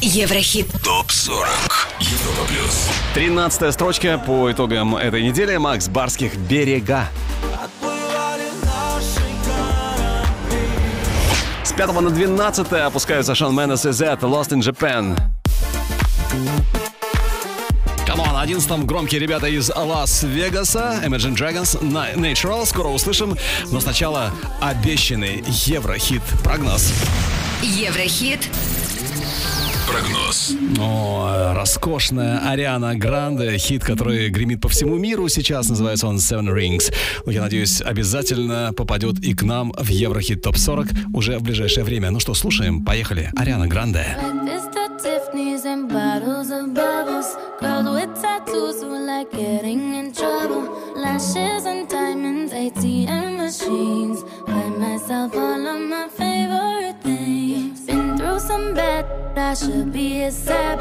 Еврохит. 0.00 0.70
Топ-40. 0.82 1.46
Европа 2.00 2.46
плюс. 2.48 2.88
13 3.14 3.72
строчка 3.72 4.18
по 4.18 4.52
итогам 4.52 4.96
этой 4.96 5.22
недели. 5.22 5.56
Макс 5.56 5.88
Барских 5.88 6.36
«Берега». 6.36 7.08
С 11.62 11.72
5 11.72 12.00
на 12.00 12.10
12 12.10 12.72
опускаются 12.72 13.34
Шон 13.34 13.56
Менес 13.56 13.86
и 13.86 13.92
Z 13.92 14.18
«Lost 14.20 14.50
in 14.50 14.60
Japan». 14.60 15.33
11-м 18.54 18.86
громкие 18.86 19.20
ребята 19.20 19.48
из 19.48 19.68
Лас-Вегаса, 19.74 21.02
Imagine 21.04 21.36
Dragons, 21.36 21.84
на 21.84 22.12
Natural. 22.12 22.64
Скоро 22.64 22.86
услышим, 22.86 23.36
но 23.72 23.80
сначала 23.80 24.32
обещанный 24.60 25.42
Еврохит 25.66 26.22
прогноз. 26.44 26.92
Еврохит 27.62 28.48
прогноз. 29.88 30.52
О, 30.78 31.52
роскошная 31.56 32.48
Ариана 32.48 32.94
Гранде, 32.94 33.58
хит, 33.58 33.82
который 33.82 34.28
гремит 34.28 34.60
по 34.60 34.68
всему 34.68 34.98
миру 34.98 35.28
сейчас, 35.28 35.68
называется 35.68 36.06
он 36.06 36.18
Seven 36.18 36.54
Rings. 36.54 36.94
Я 37.26 37.42
надеюсь, 37.42 37.80
обязательно 37.80 38.72
попадет 38.72 39.18
и 39.18 39.34
к 39.34 39.42
нам 39.42 39.72
в 39.76 39.88
Еврохит 39.88 40.42
Топ 40.42 40.58
40 40.58 40.86
уже 41.12 41.38
в 41.38 41.42
ближайшее 41.42 41.82
время. 41.82 42.12
Ну 42.12 42.20
что, 42.20 42.34
слушаем, 42.34 42.84
поехали. 42.84 43.32
Ариана 43.34 43.66
Гранде. 43.66 44.16
Like 47.64 47.73
tattoos 48.24 48.82
who 48.82 48.96
like 49.12 49.30
getting 49.30 49.94
in 50.00 50.12
trouble. 50.12 50.64
Lashes 51.04 51.64
and 51.72 51.88
diamonds, 51.88 52.52
ATM 52.52 53.36
machines. 53.44 54.22
Buy 54.46 54.68
myself 54.84 55.36
all 55.36 55.66
of 55.74 55.80
my 55.94 56.08
favorite 56.08 56.98
things. 57.02 57.80
Been 57.86 58.16
through 58.18 58.40
some 58.40 58.74
bad, 58.74 59.04
I 59.36 59.54
should 59.54 59.92
be 59.92 60.22
a 60.22 60.30
sap. 60.30 60.78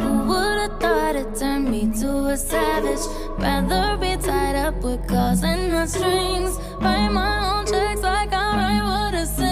Who 0.00 0.12
would've 0.28 0.78
thought 0.80 1.16
it 1.22 1.30
turned 1.40 1.68
me 1.74 1.82
to 2.00 2.10
a 2.34 2.36
savage? 2.36 3.04
Rather 3.38 3.96
be 4.02 4.12
tied 4.28 4.56
up 4.66 4.76
with 4.84 5.02
calls 5.08 5.42
and 5.42 5.72
not 5.72 5.88
strings. 5.88 6.54
Write 6.82 7.10
my 7.20 7.34
own 7.50 7.66
checks 7.66 8.02
like 8.02 8.32
I 8.32 8.46
write 8.58 8.84
what 8.90 9.14
I 9.22 9.24
say. 9.24 9.45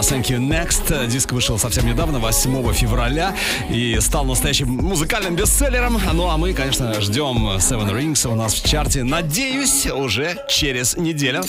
Альбома 0.00 0.02
Thank 0.02 0.30
You 0.30 0.38
Next. 0.38 1.06
Диск 1.08 1.32
вышел 1.32 1.58
совсем 1.58 1.86
недавно, 1.86 2.18
8 2.18 2.72
февраля, 2.72 3.34
и 3.68 3.98
стал 4.00 4.24
настоящим 4.24 4.68
музыкальным 4.68 5.36
бестселлером. 5.36 6.00
Ну 6.12 6.28
а 6.28 6.36
мы, 6.36 6.52
конечно, 6.52 7.00
ждем 7.00 7.48
Seven 7.58 7.90
Rings 7.90 8.26
у 8.30 8.34
нас 8.34 8.54
в 8.54 8.68
чарте, 8.68 9.04
надеюсь, 9.04 9.86
уже 9.86 10.36
через 10.48 10.96
неделю. 10.96 11.42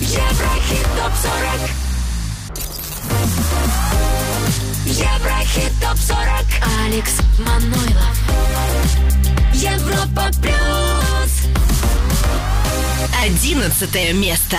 Еврохит 0.00 0.86
ТОП-40 0.96 1.70
Еврохит 4.86 5.72
ТОП-40 5.80 6.46
Алекс 6.86 7.20
Манойлов 7.38 8.16
Европа 9.54 10.30
Плюс 10.40 11.48
Одиннадцатое 13.22 14.12
место. 14.12 14.58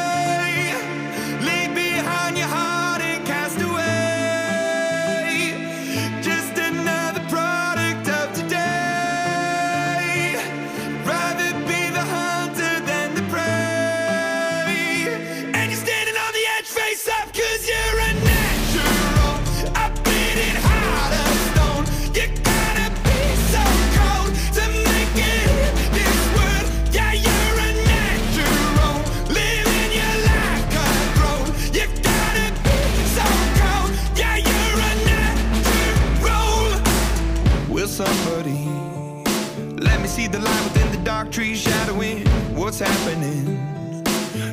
Let 38.65 40.01
me 40.01 40.07
see 40.07 40.27
the 40.27 40.39
light 40.39 40.63
within 40.63 40.91
the 40.91 41.03
dark 41.03 41.31
trees 41.31 41.61
shadowing 41.61 42.25
what's 42.55 42.79
happening? 42.79 43.45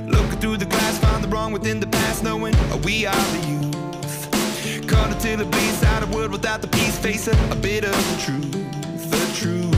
Looking 0.07 0.39
through 0.41 0.57
the 0.59 0.67
glass, 0.67 0.99
find 0.99 1.23
the 1.23 1.29
wrong 1.29 1.53
within 1.53 1.81
the 1.81 1.87
past, 1.87 2.23
knowing 2.23 2.55
we 2.85 3.07
are 3.07 3.15
the 3.15 3.49
youth. 3.49 4.89
Caught 4.89 5.13
until 5.13 5.41
it 5.41 5.51
bleeds 5.51 5.83
out 5.85 6.03
of 6.03 6.15
world 6.15 6.33
without 6.33 6.61
the 6.61 6.69
peace, 6.69 6.99
face 6.99 7.29
a, 7.29 7.33
a 7.51 7.57
bit 7.57 7.85
of 7.85 7.93
the 7.93 8.23
truth, 8.23 9.11
the 9.11 9.37
truth. 9.37 9.78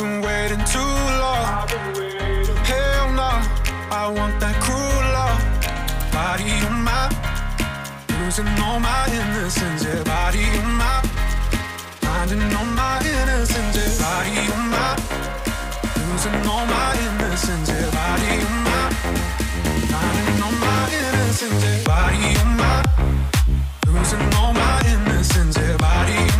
Been 0.00 0.22
waiting 0.22 0.64
too 0.64 0.94
long. 1.20 1.68
Hell 2.64 3.12
nah, 3.12 3.44
I 3.92 4.08
want 4.08 4.40
that 4.40 4.56
cruel 4.64 5.04
love. 5.12 5.44
Body 6.10 6.52
on 6.64 6.80
my, 6.88 7.04
losing 8.16 8.48
all 8.64 8.80
my 8.80 9.04
innocence. 9.12 9.84
Yeah, 9.84 10.02
body 10.04 10.40
on 10.56 10.72
my, 10.80 11.02
finding 12.00 12.40
all 12.56 12.64
my 12.80 12.96
innocence. 13.04 13.76
Yeah, 13.76 13.92
body 14.00 14.40
on 14.56 14.64
my, 14.72 14.96
losing 16.08 16.48
all 16.48 16.64
my 16.64 16.96
innocence. 17.04 17.68
Yeah, 17.68 17.90
body 17.92 18.40
on 18.40 18.56
my, 18.64 18.84
finding 19.92 20.40
all 20.40 20.56
my 20.64 20.80
innocence. 20.96 21.60
Yeah, 21.60 21.84
body 21.84 22.24
on 22.40 22.50
my, 22.56 22.76
losing 23.84 24.24
all 24.40 24.54
my 24.54 24.80
innocence. 24.88 25.58
Yeah, 25.58 25.76
body 25.76 26.16
on 26.16 26.39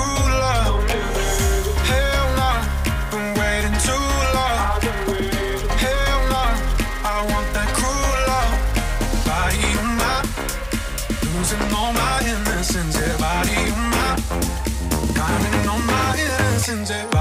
listen 16.71 16.85
to 16.85 17.20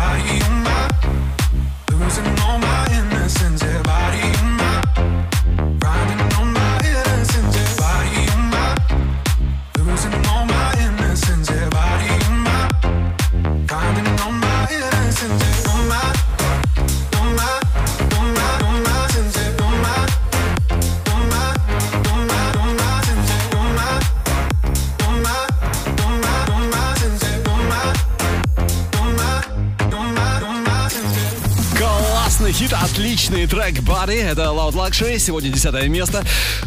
Хит, 32.71 32.77
отличный 32.83 33.47
трек 33.47 33.81
Body. 33.81 34.23
Это 34.23 34.43
Loud 34.43 34.75
Luxury, 34.75 35.19
сегодня 35.19 35.51
десятое 35.51 35.89
место. 35.89 36.25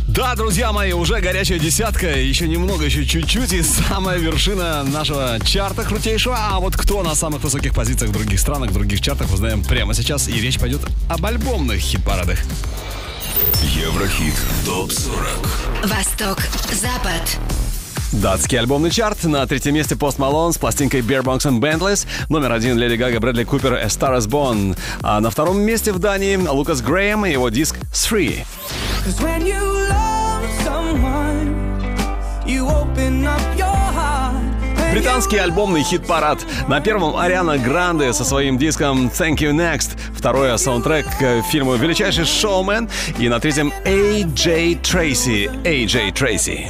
Да, 0.07 0.35
друзья 0.35 0.71
мои, 0.71 0.91
уже 0.91 1.19
горячая 1.19 1.59
десятка, 1.59 2.07
еще 2.19 2.47
немного, 2.47 2.85
еще 2.85 3.05
чуть-чуть, 3.05 3.53
и 3.53 3.61
самая 3.63 4.17
вершина 4.17 4.83
нашего 4.83 5.39
чарта 5.45 5.83
крутейшего. 5.83 6.37
А 6.37 6.59
вот 6.59 6.75
кто 6.75 7.03
на 7.03 7.15
самых 7.15 7.43
высоких 7.43 7.73
позициях 7.73 8.11
в 8.11 8.13
других 8.13 8.39
странах, 8.39 8.71
в 8.71 8.73
других 8.73 9.01
чартах, 9.01 9.31
узнаем 9.31 9.63
прямо 9.63 9.93
сейчас. 9.93 10.27
И 10.27 10.33
речь 10.33 10.59
пойдет 10.59 10.81
об 11.09 11.25
альбомных 11.25 11.79
хит-парадах. 11.79 12.39
Еврохит 13.61 14.35
ТОП-40 14.65 15.87
Восток, 15.87 16.39
Запад. 16.71 17.62
Датский 18.13 18.59
альбомный 18.59 18.91
чарт. 18.91 19.23
На 19.23 19.45
третьем 19.47 19.73
месте 19.73 19.95
Пост 19.95 20.19
Малон 20.19 20.53
с 20.53 20.57
пластинкой 20.57 21.01
Beer 21.01 21.23
and 21.23 21.59
Bentleys. 21.59 22.05
Номер 22.29 22.51
один 22.51 22.77
Леди 22.77 22.95
Гага, 22.95 23.19
Брэдли 23.19 23.43
Купер, 23.43 23.73
A 23.73 23.85
Star 23.85 24.17
is 24.17 24.29
Born. 24.29 24.77
А 25.01 25.19
на 25.19 25.31
втором 25.31 25.59
месте 25.59 25.91
в 25.91 25.99
Дании 25.99 26.35
Лукас 26.35 26.81
Грэм 26.81 27.25
и 27.25 27.31
его 27.31 27.49
диск 27.49 27.75
Three. 27.91 28.45
Британский 34.91 35.37
альбомный 35.37 35.81
хит-парад. 35.81 36.45
На 36.67 36.79
первом 36.79 37.17
Ариана 37.17 37.57
Гранде 37.57 38.13
со 38.13 38.23
своим 38.23 38.59
диском 38.59 39.07
Thank 39.07 39.37
You 39.37 39.51
Next. 39.51 39.97
Второе 40.15 40.55
саундтрек 40.57 41.07
к 41.19 41.41
фильму 41.49 41.75
«Величайший 41.75 42.25
шоумен». 42.25 42.87
И 43.17 43.27
на 43.27 43.39
третьем 43.39 43.73
A.J. 43.85 44.75
Трейси. 44.83 45.49
A.J. 45.65 46.11
Трейси. 46.11 46.69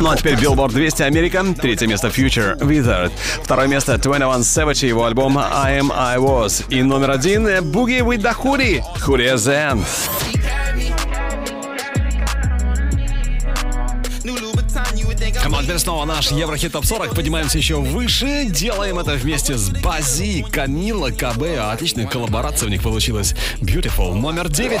Ну 0.00 0.10
а 0.10 0.16
теперь 0.16 0.34
Billboard 0.34 0.70
200 0.70 1.02
Америка. 1.02 1.44
Третье 1.60 1.86
место 1.86 2.08
Future 2.08 2.58
Withered. 2.58 3.12
Второе 3.42 3.66
место 3.66 3.98
21 3.98 4.40
Savage 4.42 4.84
и 4.84 4.88
его 4.88 5.04
альбом 5.04 5.38
I 5.38 5.80
Am 5.80 5.92
I 5.94 6.18
Was. 6.18 6.64
И 6.68 6.82
номер 6.82 7.10
один 7.10 7.46
Boogie 7.46 8.00
with 8.00 8.22
the 8.22 8.34
Hoodie. 8.34 8.82
Hoodie 9.04 9.34
Zen. 9.34 9.84
Команд 15.42 15.66
теперь 15.66 15.78
снова 15.78 16.04
наш 16.04 16.30
Еврохит 16.30 16.72
Топ 16.72 16.84
40. 16.84 17.14
Поднимаемся 17.14 17.58
еще 17.58 17.76
выше. 17.76 18.46
Делаем 18.46 18.98
это 18.98 19.12
вместе 19.12 19.56
с 19.56 19.70
Бази, 19.70 20.44
Камила, 20.50 21.10
КБ. 21.10 21.42
Отличная 21.72 22.06
коллаборация 22.06 22.66
у 22.66 22.70
них 22.70 22.82
получилась. 22.82 23.34
Beautiful. 23.60 24.14
Номер 24.14 24.48
9. 24.48 24.80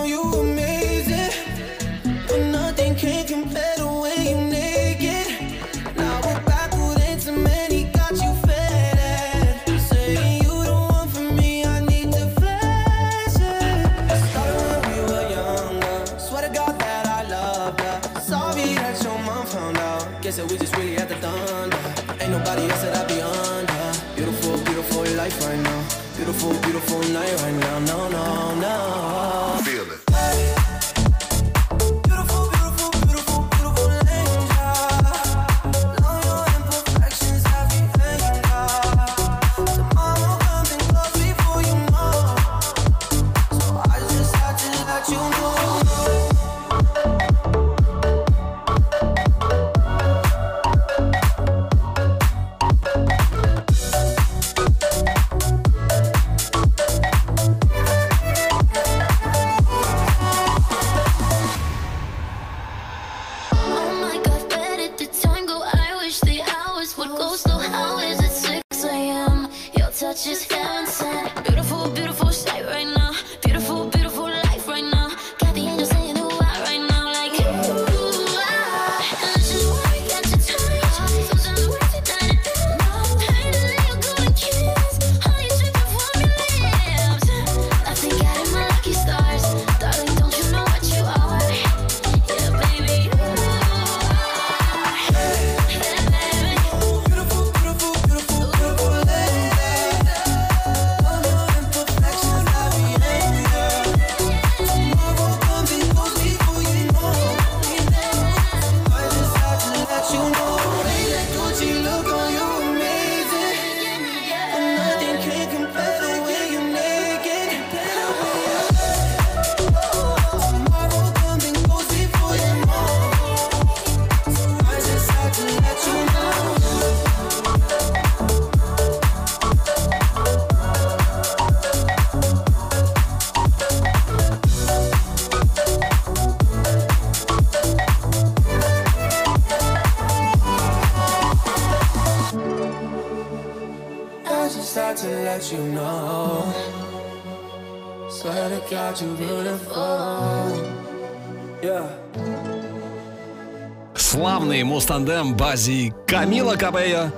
Мощный 155.01 155.21
тандем 155.21 155.35
Баззи 155.35 155.93
Камила 156.05 156.55
Кабея. 156.55 157.11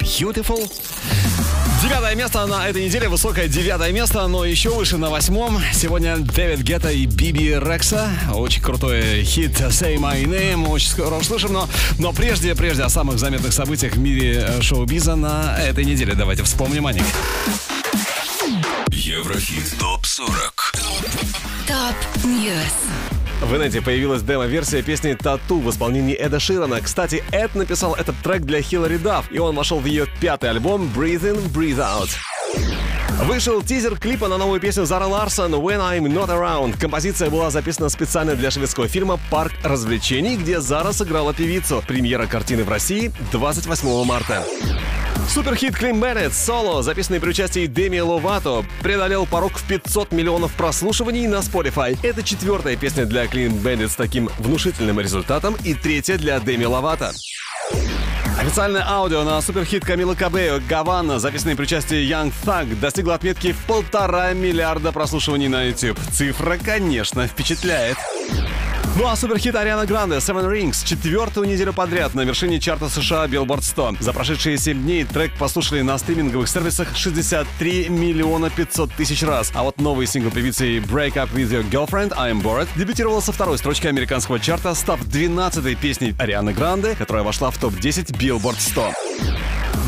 Beautiful. 0.00 0.68
Девятое 1.80 2.16
место 2.16 2.44
на 2.46 2.68
этой 2.68 2.84
неделе, 2.84 3.08
высокое 3.08 3.46
девятое 3.46 3.92
место, 3.92 4.26
но 4.26 4.44
еще 4.44 4.70
выше 4.70 4.96
на 4.96 5.08
восьмом. 5.08 5.60
Сегодня 5.72 6.16
Дэвид 6.16 6.62
Гетта 6.62 6.90
и 6.90 7.06
Биби 7.06 7.50
Рекса. 7.50 8.10
Очень 8.34 8.60
крутой 8.60 9.22
хит 9.22 9.52
Say 9.60 9.98
My 9.98 10.24
Name, 10.24 10.68
очень 10.68 10.88
скоро 10.88 11.14
услышим, 11.14 11.52
но, 11.52 11.68
но 12.00 12.12
прежде, 12.12 12.56
прежде 12.56 12.82
о 12.82 12.88
самых 12.88 13.20
заметных 13.20 13.52
событиях 13.52 13.92
в 13.92 13.98
мире 14.00 14.44
э, 14.44 14.60
шоу-биза 14.60 15.14
на 15.14 15.56
этой 15.58 15.84
неделе. 15.84 16.14
Давайте 16.14 16.42
вспомним 16.42 16.88
о 16.88 16.92
них. 16.92 17.04
Еврохит 18.90 19.78
ТОП-40 19.78 20.26
Top 21.68 22.24
News. 22.24 23.07
В 23.40 23.56
инете 23.56 23.80
появилась 23.80 24.22
демо-версия 24.22 24.82
песни 24.82 25.14
«Тату» 25.14 25.60
в 25.60 25.70
исполнении 25.70 26.14
Эда 26.14 26.40
Ширана. 26.40 26.80
Кстати, 26.80 27.22
Эд 27.30 27.54
написал 27.54 27.94
этот 27.94 28.16
трек 28.16 28.42
для 28.42 28.60
Хиллари 28.60 28.96
Дафф, 28.96 29.30
и 29.30 29.38
он 29.38 29.54
вошел 29.54 29.78
в 29.78 29.86
ее 29.86 30.06
пятый 30.20 30.50
альбом 30.50 30.90
«Breathe 30.94 31.34
In, 31.34 31.48
Breathe 31.52 31.78
Out». 31.78 32.10
Вышел 33.24 33.62
тизер 33.62 33.96
клипа 33.96 34.26
на 34.26 34.38
новую 34.38 34.60
песню 34.60 34.86
Зара 34.86 35.06
Ларсон 35.06 35.54
«When 35.54 35.78
I'm 35.78 36.06
Not 36.06 36.28
Around». 36.28 36.80
Композиция 36.80 37.30
была 37.30 37.50
записана 37.50 37.88
специально 37.88 38.34
для 38.34 38.50
шведского 38.50 38.88
фильма 38.88 39.20
«Парк 39.30 39.52
развлечений», 39.62 40.36
где 40.36 40.60
Зара 40.60 40.92
сыграла 40.92 41.32
певицу. 41.32 41.82
Премьера 41.86 42.26
картины 42.26 42.64
в 42.64 42.68
России 42.68 43.12
28 43.30 44.04
марта. 44.04 44.44
Суперхит 45.28 45.76
Клин 45.76 46.00
Беннет 46.00 46.32
«Соло», 46.32 46.82
записанный 46.82 47.20
при 47.20 47.30
участии 47.30 47.66
Деми 47.66 47.98
Ловато, 47.98 48.64
преодолел 48.82 49.26
порог 49.26 49.58
в 49.58 49.62
500 49.64 50.10
миллионов 50.10 50.52
прослушиваний 50.54 51.26
на 51.26 51.36
Spotify. 51.36 51.98
Это 52.02 52.22
четвертая 52.22 52.76
песня 52.76 53.04
для 53.04 53.26
Клин 53.26 53.52
Беннет 53.58 53.90
с 53.90 53.94
таким 53.94 54.30
внушительным 54.38 54.98
результатом 54.98 55.54
и 55.64 55.74
третья 55.74 56.16
для 56.16 56.40
Деми 56.40 56.64
Ловато. 56.64 57.12
Официальное 58.40 58.88
аудио 58.88 59.22
на 59.24 59.42
суперхит 59.42 59.84
Камила 59.84 60.14
Кабео 60.14 60.60
«Гавана», 60.66 61.18
записанный 61.18 61.56
при 61.56 61.64
участии 61.64 62.08
Young 62.08 62.32
Thug, 62.44 62.80
достигло 62.80 63.14
отметки 63.14 63.52
в 63.52 63.58
полтора 63.66 64.32
миллиарда 64.32 64.92
прослушиваний 64.92 65.48
на 65.48 65.64
YouTube. 65.64 65.98
Цифра, 66.10 66.56
конечно, 66.56 67.26
впечатляет. 67.26 67.98
Ну 68.98 69.06
а 69.06 69.14
суперхит 69.14 69.54
Ариана 69.54 69.86
Гранде 69.86 70.16
Seven 70.16 70.50
Rings 70.50 70.84
четвертую 70.84 71.46
неделю 71.46 71.72
подряд 71.72 72.14
на 72.14 72.22
вершине 72.22 72.58
чарта 72.58 72.88
США 72.88 73.26
Billboard 73.26 73.62
100. 73.62 73.98
За 74.00 74.12
прошедшие 74.12 74.58
7 74.58 74.82
дней 74.82 75.04
трек 75.04 75.32
послушали 75.38 75.82
на 75.82 75.96
стриминговых 75.98 76.48
сервисах 76.48 76.96
63 76.96 77.90
миллиона 77.90 78.50
500 78.50 78.92
тысяч 78.94 79.22
раз. 79.22 79.52
А 79.54 79.62
вот 79.62 79.80
новый 79.80 80.08
сингл 80.08 80.32
певицы 80.32 80.78
Break 80.78 81.14
Up 81.14 81.32
With 81.32 81.48
Your 81.48 81.70
Girlfriend 81.70 82.16
I'm 82.16 82.42
Bored 82.42 82.66
дебютировал 82.74 83.22
со 83.22 83.30
второй 83.30 83.56
строчки 83.58 83.86
американского 83.86 84.40
чарта, 84.40 84.74
став 84.74 85.00
12-й 85.02 85.76
песней 85.76 86.16
Арианы 86.18 86.52
Гранде, 86.52 86.96
которая 86.96 87.22
вошла 87.22 87.52
в 87.52 87.58
топ-10 87.58 88.18
Billboard 88.18 88.56
100. 88.58 88.94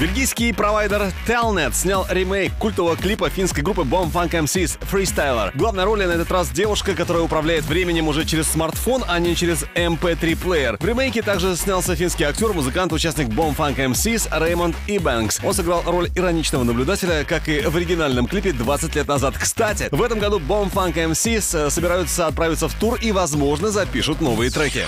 Бельгийский 0.01 0.55
провайдер 0.55 1.13
Telnet 1.29 1.75
снял 1.75 2.07
ремейк 2.09 2.55
культового 2.55 2.97
клипа 2.97 3.29
финской 3.29 3.63
группы 3.63 3.83
Bomb 3.83 4.11
Funk 4.11 4.31
MCs 4.31 4.79
Freestyler. 4.91 5.51
Главная 5.55 5.85
роль 5.85 6.07
на 6.07 6.13
этот 6.13 6.31
раз 6.31 6.49
девушка, 6.49 6.95
которая 6.95 7.23
управляет 7.23 7.65
временем 7.67 8.09
уже 8.09 8.25
через 8.25 8.47
смартфон, 8.47 9.05
а 9.07 9.19
не 9.19 9.37
через 9.37 9.65
MP3-плеер. 9.75 10.79
В 10.81 10.85
ремейке 10.87 11.21
также 11.21 11.55
снялся 11.55 11.95
финский 11.95 12.25
актер, 12.25 12.55
музыкант, 12.55 12.95
участник 12.95 13.29
Bomb 13.29 13.55
Funk 13.55 13.77
MCs 13.77 14.29
Реймонд 14.43 14.75
Ибэнкс. 14.87 15.41
Он 15.45 15.53
сыграл 15.53 15.83
роль 15.85 16.09
ироничного 16.15 16.65
наблюдателя, 16.65 17.23
как 17.25 17.51
и 17.51 17.61
в 17.61 17.77
оригинальном 17.77 18.27
клипе 18.27 18.53
20 18.53 18.95
лет 18.97 19.07
назад. 19.07 19.35
Кстати, 19.39 19.89
в 19.91 20.03
этом 20.03 20.19
году 20.19 20.39
Bomb 20.39 20.73
Funk 20.73 20.95
MCs 20.95 21.67
э, 21.67 21.71
собираются 21.71 22.27
отправиться 22.27 22.69
в 22.69 22.75
тур 22.75 22.99
и, 23.03 23.13
возможно, 23.13 23.71
запишут 23.71 24.23
новые 24.23 24.51
треки. 24.51 24.87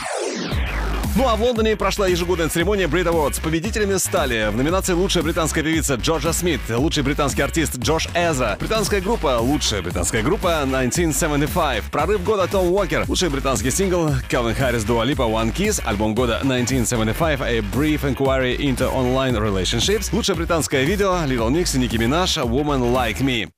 Ну 1.14 1.28
а 1.28 1.36
в 1.36 1.42
Лондоне 1.42 1.76
прошла 1.76 2.08
ежегодная 2.08 2.48
церемония 2.48 2.86
Brit 2.86 3.04
Awards. 3.04 3.40
Победителями 3.42 3.96
стали 3.98 4.48
в 4.50 4.56
номинации 4.56 4.94
«Лучшая 4.94 5.22
британская 5.22 5.62
певица» 5.62 5.96
Джорджа 5.96 6.32
Смит, 6.32 6.60
лучший 6.70 7.02
британский 7.02 7.42
артист 7.42 7.76
Джош 7.76 8.08
Эзра, 8.14 8.56
британская 8.58 9.02
группа 9.02 9.38
«Лучшая 9.38 9.82
британская 9.82 10.22
группа» 10.22 10.62
1975, 10.62 11.84
прорыв 11.90 12.24
года 12.24 12.48
Том 12.48 12.72
Уокер, 12.72 13.04
лучший 13.08 13.28
британский 13.28 13.70
сингл 13.70 14.08
Calvin 14.30 14.58
Harris 14.58 14.86
Dua 14.86 15.04
Lipa 15.06 15.30
One 15.30 15.54
Kiss, 15.54 15.82
альбом 15.84 16.14
года 16.14 16.38
1975 16.38 17.40
A 17.42 17.58
Brief 17.58 18.00
Inquiry 18.04 18.56
into 18.56 18.90
Online 18.90 19.36
Relationships, 19.36 20.08
лучшее 20.12 20.34
британское 20.36 20.84
видео 20.84 21.12
Little 21.26 21.50
Mix 21.50 21.76
и 21.76 21.86
Nicki 21.86 21.98
Minaj 21.98 22.42
Woman 22.48 22.90
Like 22.90 23.18
Me. 23.18 23.50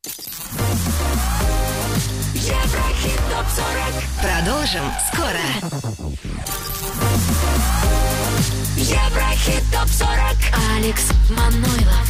Еврохит 2.35 3.20
ТОП-40 3.31 3.94
Продолжим 4.20 4.82
скоро. 5.12 6.05
Еврохит 8.85 9.65
ТОП-40 9.73 10.77
Алекс 10.77 11.09
Манойлов. 11.31 12.06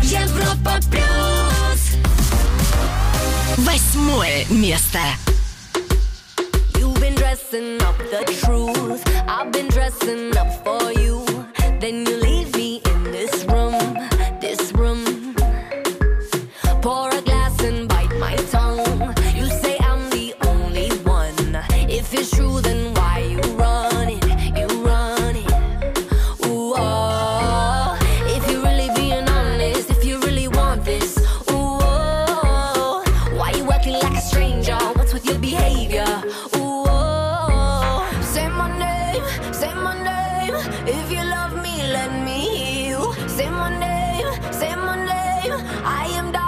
Европа 0.00 0.78
Плюс 0.88 1.96
Восьмое 3.56 4.44
место. 4.50 5.00
You've 6.78 7.00
been 7.00 7.16
dressing 7.16 7.82
up 7.82 7.98
the 7.98 8.24
truth. 8.40 9.02
I've 9.26 9.50
been 9.50 9.66
dressing 9.66 10.36
up 10.36 10.46
for 10.62 10.92
you. 10.92 11.24
Then 11.80 12.06
you 12.06 12.21
I 45.84 46.06
am 46.14 46.41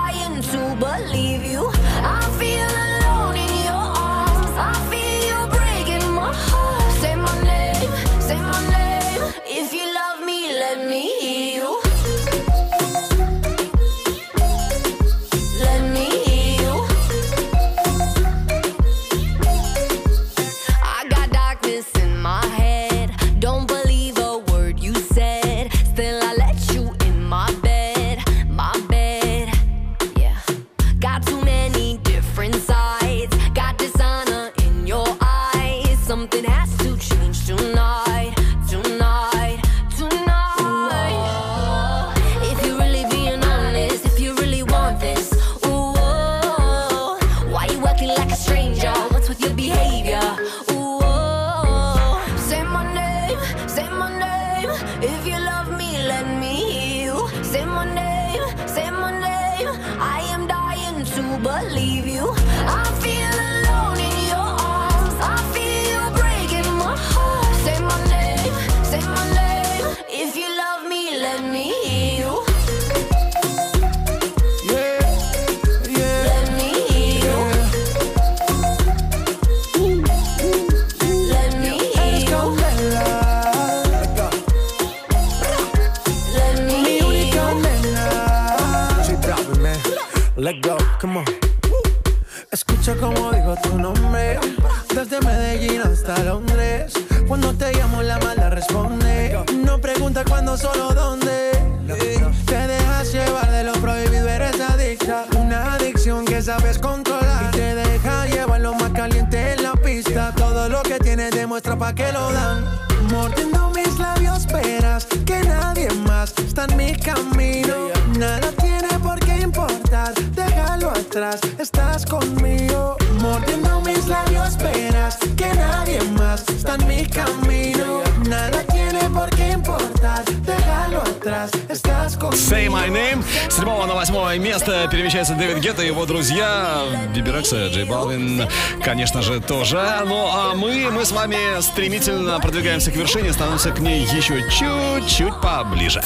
конечно 139.64 139.80
же, 139.80 139.96
тоже. 139.98 140.04
Ну, 140.06 140.28
а 140.32 140.54
мы, 140.54 140.90
мы 140.90 141.04
с 141.04 141.12
вами 141.12 141.60
стремительно 141.60 142.38
продвигаемся 142.40 142.90
к 142.90 142.96
вершине, 142.96 143.32
становимся 143.32 143.70
к 143.70 143.80
ней 143.80 144.02
еще 144.02 144.42
чуть-чуть 144.50 145.40
поближе. 145.40 146.02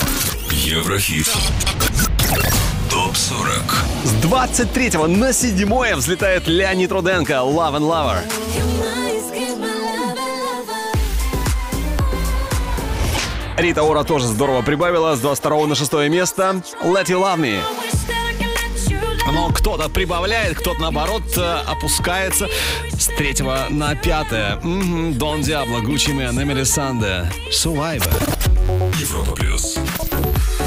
Еврохит. 0.51 1.29
Топ 2.91 3.17
40. 3.17 3.51
С 4.05 4.13
23 4.23 4.91
на 5.09 5.33
7 5.33 5.95
взлетает 5.97 6.47
Леонид 6.47 6.91
Руденко 6.91 7.35
«Love 7.35 7.77
and 7.77 7.89
Lover». 7.89 8.19
Рита 13.57 13.83
Ора 13.83 14.05
тоже 14.05 14.27
здорово 14.27 14.63
прибавила 14.63 15.17
с 15.17 15.21
22 15.21 15.67
на 15.67 15.75
6 15.75 15.93
место. 16.09 16.63
Let 16.83 17.07
You 17.07 17.21
Love 17.21 17.39
Me. 17.39 17.61
Но 19.33 19.51
кто-то 19.51 19.89
прибавляет, 19.89 20.57
кто-то 20.59 20.81
наоборот 20.81 21.23
э, 21.37 21.59
опускается 21.67 22.49
третьего 23.19 23.67
на 23.69 23.97
пятое. 23.97 24.57
Мгм. 24.63 25.19
Дон 25.19 25.43
Диабло, 25.43 25.81
Гуччи 25.81 26.11
Мэн, 26.11 26.41
Эмили 26.41 26.63
Санде, 26.63 27.29
Survivor. 27.51 28.15
Европа 28.97 29.33
плюс. 29.33 29.77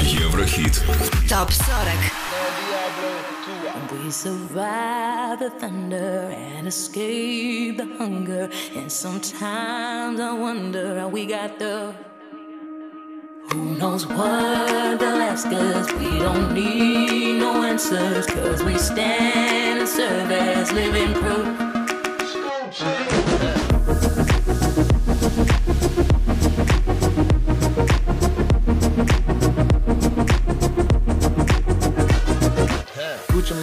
Еврохит. 0.02 0.82
ТОП 1.28 1.50
40 1.50 2.12
We 4.04 4.10
survive 4.10 5.38
the 5.38 5.50
thunder 5.60 6.34
and 6.34 6.66
escape 6.66 7.76
the 7.78 7.86
hunger. 7.98 8.50
And 8.74 8.90
sometimes 8.90 10.20
I 10.20 10.32
wonder 10.32 10.98
how 11.00 11.08
we 11.08 11.24
got 11.24 11.58
there. 11.58 11.94
Who 13.52 13.76
knows 13.78 14.06
what 14.06 14.98
they'll 14.98 15.22
ask 15.22 15.46
us? 15.46 15.90
We 15.94 16.18
don't 16.18 16.52
need 16.52 17.38
no 17.38 17.62
answers, 17.62 18.26
cause 18.26 18.62
we 18.64 18.76
stand 18.76 19.78
and 19.80 19.88
serve 19.88 20.30
as 20.30 20.72
living 20.72 21.14
proof. 21.14 21.61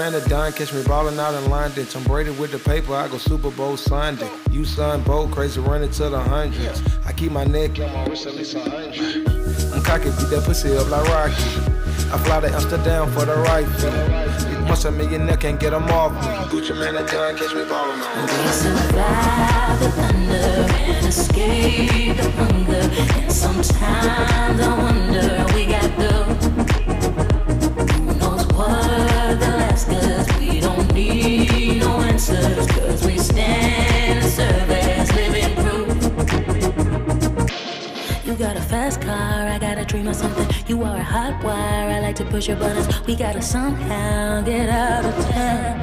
Gucci 0.09 0.13
man, 0.13 0.23
the 0.23 0.29
Don 0.29 0.51
catch 0.53 0.73
me 0.73 0.83
ballin' 0.83 1.19
out 1.19 1.35
in 1.35 1.49
London. 1.49 1.85
Tom 1.85 2.03
Brady 2.03 2.31
with 2.31 2.51
the 2.51 2.59
paper, 2.59 2.95
I 2.95 3.07
go 3.07 3.17
Super 3.17 3.51
Bowl 3.51 3.77
Sunday. 3.77 4.29
You 4.51 4.65
son, 4.65 5.03
bold, 5.03 5.31
crazy, 5.31 5.59
running 5.59 5.91
to 5.91 6.09
the 6.09 6.19
hundreds. 6.19 6.81
I 7.05 7.13
keep 7.13 7.31
my 7.31 7.43
neck 7.43 7.79
on 7.79 7.93
my 7.93 8.05
wrist 8.05 8.25
at 8.25 8.35
least 8.35 8.55
a 8.55 8.59
hundred. 8.59 9.27
I'm 9.73 9.83
cocky, 9.83 10.09
beat 10.09 10.29
that 10.29 10.43
pussy 10.45 10.75
up 10.75 10.89
like 10.89 11.07
Rocky. 11.09 11.33
I 12.11 12.17
fly 12.17 12.39
to 12.41 12.51
Amsterdam 12.51 13.11
for 13.11 13.25
the. 13.25 13.35
You 14.49 14.59
must 14.65 14.85
a 14.85 14.91
millionaire, 14.91 15.37
can't 15.37 15.59
get 15.59 15.73
'em 15.73 15.83
off 15.89 16.11
me. 16.13 16.19
Gucci 16.49 16.75
man, 16.77 16.95
the 16.95 17.03
Don 17.03 17.35
catch 17.37 17.53
me 17.53 17.63
ballin' 17.65 18.01
out. 18.01 18.29
We 18.29 18.49
survive 18.49 19.79
the 19.79 19.89
thunder 19.91 20.65
and 20.89 21.05
escape 21.05 22.17
the 22.17 22.31
hunger. 22.31 22.89
And 23.21 23.31
sometimes 23.31 24.59
I 24.61 24.77
wonder 24.77 25.45
we 25.53 25.65
got 25.65 25.83
through. 25.95 26.48
I 40.09 40.13
got 40.13 40.21
a 40.21 40.25
dream 40.25 40.33
of 40.33 40.37
something. 40.37 40.49
You 40.67 40.83
are 40.83 40.95
a 40.95 41.03
hot 41.03 41.43
wire, 41.43 41.89
I 41.91 41.99
like 41.99 42.15
to 42.15 42.25
push 42.25 42.47
your 42.47 42.57
buttons. 42.57 42.87
We 43.05 43.15
gotta 43.15 43.41
somehow 43.41 44.41
get 44.41 44.69
out 44.69 45.05
of 45.05 45.13
town. 45.31 45.79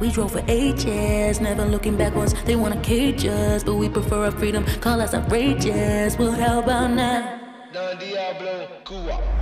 We 0.00 0.10
drove 0.10 0.32
for 0.32 0.42
ages, 0.48 1.40
never 1.40 1.64
looking 1.64 1.96
backwards. 1.96 2.34
They 2.44 2.56
wanna 2.56 2.80
cage 2.82 3.24
us, 3.26 3.62
but 3.64 3.76
we 3.76 3.88
prefer 3.88 4.24
our 4.26 4.32
freedom. 4.32 4.64
Call 4.80 5.00
us 5.00 5.14
outrageous. 5.14 6.18
Well, 6.18 6.32
how 6.32 6.58
about 6.60 6.90
now? 6.90 7.40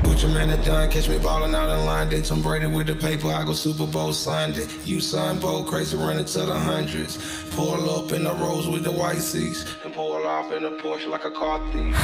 Gucci 0.03 0.33
man, 0.33 0.49
the 0.49 0.57
Don 0.65 0.91
catch 0.91 1.09
me 1.09 1.19
ballin' 1.19 1.55
out 1.55 1.71
in 1.71 1.87
London. 1.87 2.23
Tom 2.23 2.43
Brady 2.43 2.67
with 2.67 2.89
the 2.89 2.95
paper, 2.97 3.29
I 3.29 3.45
go 3.45 3.53
Super 3.53 3.87
Bowl 3.87 4.13
Sunday. 4.13 4.67
You 4.85 5.01
son, 5.01 5.39
bold, 5.39 5.69
crazy, 5.69 5.97
running 5.97 6.25
to 6.25 6.39
the 6.41 6.59
hundreds. 6.59 7.19
Pull 7.55 7.89
up 7.91 8.13
in 8.13 8.25
the 8.25 8.35
rose 8.35 8.67
with 8.67 8.83
the 8.83 8.91
white 8.91 9.19
seats. 9.19 9.65
In 10.53 10.65
a 10.67 10.71
Porsche 10.71 11.09
like 11.09 11.25
a 11.25 11.31
car 11.31 11.59
thief. 11.73 11.97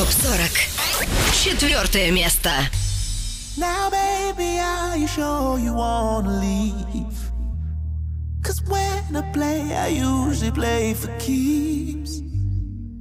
ТОП-40. 0.00 1.44
Четвертое 1.44 2.10
место. 2.10 2.48
Now, 3.58 3.90
baby, 3.90 4.58
are 4.58 4.96
you 4.96 5.06
sure 5.06 5.58
you 5.58 5.74
wanna 5.74 6.40
leave? 6.40 7.18
Cause 8.42 8.62
when 8.62 9.14
I 9.14 9.20
play, 9.34 9.60
I 9.76 9.88
usually 9.88 10.52
play 10.52 10.94
for 10.94 11.08
keeps. 11.18 12.22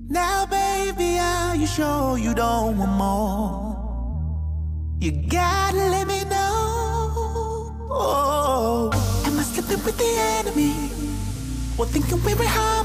Now, 0.09 0.45
baby, 0.45 1.17
are 1.19 1.55
you 1.55 1.67
sure 1.67 2.17
you 2.17 2.33
don't 2.33 2.77
want 2.77 2.91
more? 2.91 3.77
You 4.99 5.11
gotta 5.29 5.77
let 5.77 6.05
me 6.05 6.25
know. 6.25 7.87
Oh, 7.89 8.91
Am 9.25 9.39
I 9.39 9.43
slipping 9.43 9.81
with 9.85 9.97
the 9.97 10.11
enemy? 10.39 10.75
Or 11.77 11.85
thinking 11.85 12.21
we're 12.25 12.35
high? 12.45 12.78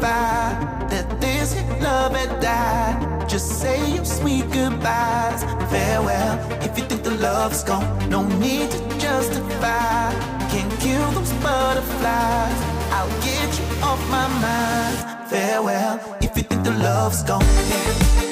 Justify 0.00 0.86
that 0.88 1.20
this 1.20 1.54
love 1.82 2.14
had 2.14 2.40
died. 2.40 3.28
Just 3.28 3.60
say 3.60 3.94
your 3.94 4.04
sweet 4.04 4.50
goodbyes, 4.50 5.42
farewell. 5.70 6.38
If 6.62 6.78
you 6.78 6.84
think 6.84 7.02
the 7.02 7.14
love's 7.16 7.64
gone, 7.64 8.08
no 8.08 8.22
need 8.38 8.70
to 8.70 8.78
justify. 8.98 10.12
Can't 10.50 10.80
kill 10.80 11.10
those 11.12 11.32
butterflies. 11.44 12.58
I'll 12.92 13.10
get 13.22 13.48
you 13.58 13.66
off 13.82 14.00
my 14.10 14.28
mind, 14.40 15.28
farewell. 15.28 16.16
If 16.20 16.36
you 16.36 16.42
think 16.42 16.64
the 16.64 16.72
love's 16.72 17.22
gone, 17.22 18.27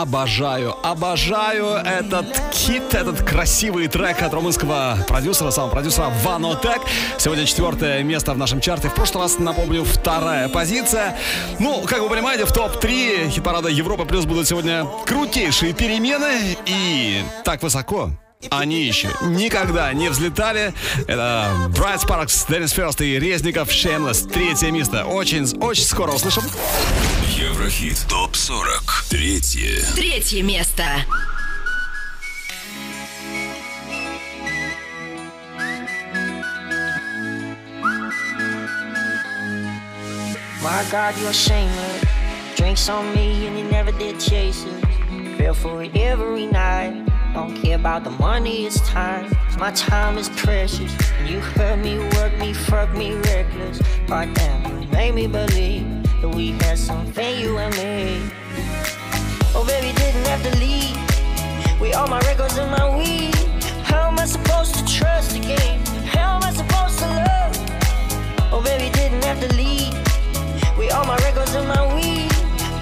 Обожаю, 0.00 0.74
обожаю 0.82 1.74
этот 1.74 2.54
хит, 2.54 2.94
этот 2.94 3.22
красивый 3.22 3.86
трек 3.86 4.22
от 4.22 4.32
румынского 4.32 4.96
продюсера, 5.06 5.50
самого 5.50 5.70
продюсера 5.70 6.10
Ванотек. 6.24 6.80
Сегодня 7.18 7.44
четвертое 7.44 8.02
место 8.02 8.32
в 8.32 8.38
нашем 8.38 8.62
чарте. 8.62 8.88
В 8.88 8.94
прошлый 8.94 9.24
раз, 9.24 9.38
напомню, 9.38 9.84
вторая 9.84 10.48
позиция. 10.48 11.18
Ну, 11.58 11.82
как 11.82 12.00
вы 12.00 12.08
понимаете, 12.08 12.46
в 12.46 12.52
топ-3 12.52 13.28
хит-парада 13.28 13.68
Европа 13.68 14.06
Плюс 14.06 14.24
будут 14.24 14.48
сегодня 14.48 14.86
крутейшие 15.04 15.74
перемены. 15.74 16.56
И 16.64 17.22
так 17.44 17.62
высоко 17.62 18.08
они 18.48 18.82
еще 18.82 19.10
никогда 19.20 19.92
не 19.92 20.08
взлетали. 20.08 20.72
Это 21.08 21.52
Bright 21.76 22.02
Sparks, 22.06 22.46
Деннис 22.48 22.70
Ферст 22.70 23.02
и 23.02 23.20
Резников 23.20 23.68
Shameless. 23.68 24.30
Третье 24.30 24.70
место. 24.70 25.04
Очень, 25.04 25.44
очень 25.60 25.84
скоро 25.84 26.12
услышим. 26.12 26.44
Еврохит 27.36 28.06
ТОП-40. 28.08 28.79
Третье. 29.59 29.81
Третье 29.95 30.43
место. 30.43 30.85
My 40.63 40.85
God, 40.89 41.17
you're 41.19 41.33
shameless. 41.33 42.05
Drinks 42.55 42.87
on 42.87 43.13
me 43.13 43.45
and 43.47 43.59
you 43.59 43.65
never 43.65 43.91
did 43.91 44.21
chase 44.21 44.63
it. 44.63 45.37
Feel 45.37 45.53
for 45.53 45.83
it 45.83 45.93
every 45.97 46.45
night. 46.45 47.05
Don't 47.33 47.61
care 47.61 47.75
about 47.75 48.05
the 48.05 48.11
money, 48.11 48.65
it's 48.65 48.79
time. 48.87 49.29
My 49.59 49.71
time 49.71 50.17
is 50.17 50.29
precious. 50.29 50.95
You 51.27 51.41
hurt 51.41 51.79
me, 51.79 51.99
work 52.15 52.37
me, 52.39 52.53
fuck 52.53 52.89
me 52.93 53.15
reckless. 53.15 53.81
God 54.07 54.33
damn, 54.33 54.81
you 54.81 54.87
made 54.87 55.13
me 55.13 55.27
believe 55.27 55.85
that 56.21 56.29
we 56.29 56.51
had 56.51 56.79
something, 56.79 57.37
you 57.41 57.57
and 57.57 57.75
me. 57.75 58.68
Oh, 59.62 59.66
baby, 59.66 59.92
didn't 59.92 60.24
have 60.24 60.42
to 60.42 60.58
leave. 60.58 60.96
With 61.78 61.94
all 61.94 62.08
my 62.08 62.18
records 62.20 62.56
and 62.56 62.70
my 62.70 62.96
weed. 62.96 63.34
How 63.84 64.08
am 64.08 64.18
I 64.18 64.24
supposed 64.24 64.74
to 64.76 64.82
trust 64.86 65.36
again? 65.36 65.84
How 66.06 66.36
am 66.36 66.42
I 66.42 66.50
supposed 66.50 66.98
to 67.00 67.06
love? 67.06 67.52
Oh, 68.54 68.62
baby, 68.64 68.88
didn't 68.94 69.22
have 69.22 69.38
to 69.40 69.54
leave. 69.54 69.92
With 70.78 70.94
all 70.94 71.04
my 71.04 71.18
records 71.18 71.54
and 71.54 71.68
my 71.68 71.94
weed. 71.94 72.32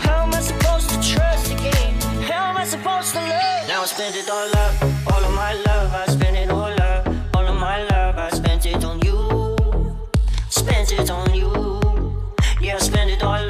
How 0.06 0.22
am 0.22 0.32
I 0.32 0.40
supposed 0.40 0.90
to 0.90 0.96
trust 1.02 1.50
again? 1.50 1.94
How 2.30 2.46
am 2.50 2.56
I 2.56 2.64
supposed 2.64 3.12
to 3.14 3.22
love? 3.22 3.66
Now 3.66 3.82
I 3.82 3.86
spent 3.86 4.14
it 4.14 4.30
all 4.30 4.48
up, 4.48 4.74
all 5.10 5.24
of 5.24 5.34
my 5.34 5.54
love. 5.54 5.92
I 5.92 6.06
spent 6.06 6.36
it 6.36 6.48
all 6.48 6.80
up, 6.80 7.08
all 7.34 7.44
of 7.44 7.56
my 7.58 7.82
love. 7.90 8.18
I 8.18 8.30
spent 8.30 8.66
it 8.66 8.84
on 8.84 9.00
you, 9.00 9.98
spent 10.48 10.92
it 10.92 11.10
on 11.10 11.34
you. 11.34 11.50
Yeah, 12.60 12.76
I 12.76 12.78
spent 12.78 13.10
it 13.10 13.24
all 13.24 13.47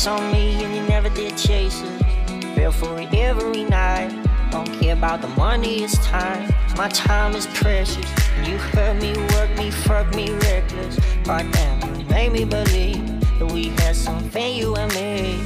Drinks 0.00 0.22
on 0.22 0.32
me 0.32 0.64
and 0.64 0.74
you 0.74 0.82
never 0.88 1.10
did 1.10 1.36
chase 1.36 1.82
it. 1.82 2.54
Feel 2.54 2.72
for 2.72 2.98
it 2.98 3.12
every 3.12 3.64
night. 3.64 4.10
Don't 4.50 4.72
care 4.80 4.94
about 4.94 5.20
the 5.20 5.28
money, 5.28 5.82
it's 5.82 5.98
time. 6.06 6.50
My 6.78 6.88
time 6.88 7.34
is 7.34 7.46
precious. 7.48 8.08
You 8.46 8.56
hurt 8.56 8.96
me, 9.02 9.12
work 9.34 9.50
me, 9.58 9.70
fuck 9.70 10.14
me 10.14 10.30
reckless. 10.30 10.98
God 11.24 11.52
damn, 11.52 12.00
you 12.00 12.06
made 12.06 12.32
me 12.32 12.46
believe 12.46 13.04
that 13.38 13.52
we 13.52 13.68
had 13.80 13.94
something, 13.94 14.54
you 14.54 14.74
and 14.74 14.90
me. 14.94 15.38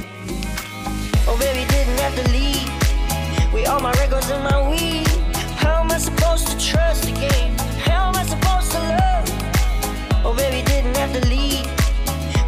Oh, 1.27 1.35
baby, 1.37 1.67
didn't 1.69 1.99
have 1.99 2.15
to 2.15 2.31
leave. 2.31 3.51
With 3.51 3.67
all 3.67 3.81
my 3.81 3.91
records 4.03 4.29
and 4.29 4.41
my 4.41 4.69
weed. 4.69 5.05
How 5.57 5.81
am 5.81 5.91
I 5.91 5.97
supposed 5.97 6.47
to 6.47 6.57
trust 6.57 7.09
again? 7.09 7.57
How 7.83 8.07
am 8.07 8.15
I 8.15 8.23
supposed 8.23 8.71
to 8.71 8.79
love? 8.79 10.25
Oh, 10.25 10.33
baby, 10.33 10.65
didn't 10.65 10.95
have 10.95 11.11
to 11.11 11.27
leave. 11.27 11.67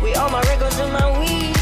With 0.01 0.17
all 0.17 0.29
my 0.29 0.41
records 0.43 0.79
and 0.79 0.93
my 0.93 1.19
weed. 1.19 1.56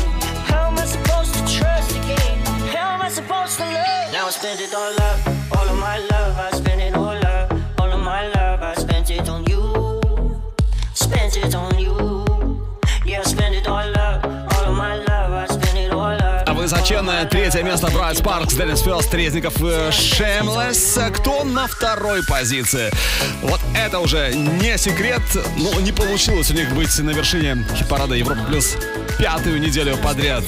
Высоченное 16.66 17.26
третье 17.26 17.62
место 17.62 17.92
Брайт 17.92 18.18
Спаркс, 18.18 18.56
Деннис 18.56 18.82
Фелс, 18.82 19.12
Резников, 19.14 19.56
и 19.62 19.92
Шемлес. 19.92 20.98
Кто 21.16 21.44
на 21.44 21.68
второй 21.68 22.24
позиции? 22.26 22.92
Вот 23.44 23.60
это 23.76 24.00
уже 24.00 24.34
не 24.34 24.78
секрет. 24.78 25.22
Ну, 25.58 25.80
не 25.80 25.92
получилось 25.92 26.52
у 26.52 26.54
них 26.54 26.74
быть 26.74 26.98
на 27.00 27.12
вершине 27.12 27.66
хит-парада 27.76 28.16
Европа 28.16 28.44
Плюс 28.48 28.78
пятую 29.20 29.60
неделю 29.60 29.98
подряд. 29.98 30.44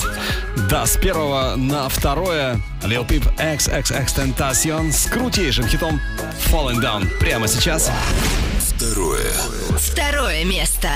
Да, 0.69 0.85
с 0.85 0.97
первого 0.97 1.55
на 1.55 1.89
второе 1.89 2.59
Lil 2.83 3.07
Peep 3.07 3.23
XXX 3.37 4.35
Tentacion 4.35 4.91
с 4.91 5.05
крутейшим 5.05 5.67
хитом 5.67 6.01
Falling 6.47 6.81
Down. 6.81 7.07
Прямо 7.19 7.47
сейчас. 7.47 7.91
Второе. 8.59 9.31
Второе 9.77 10.43
место. 10.43 10.89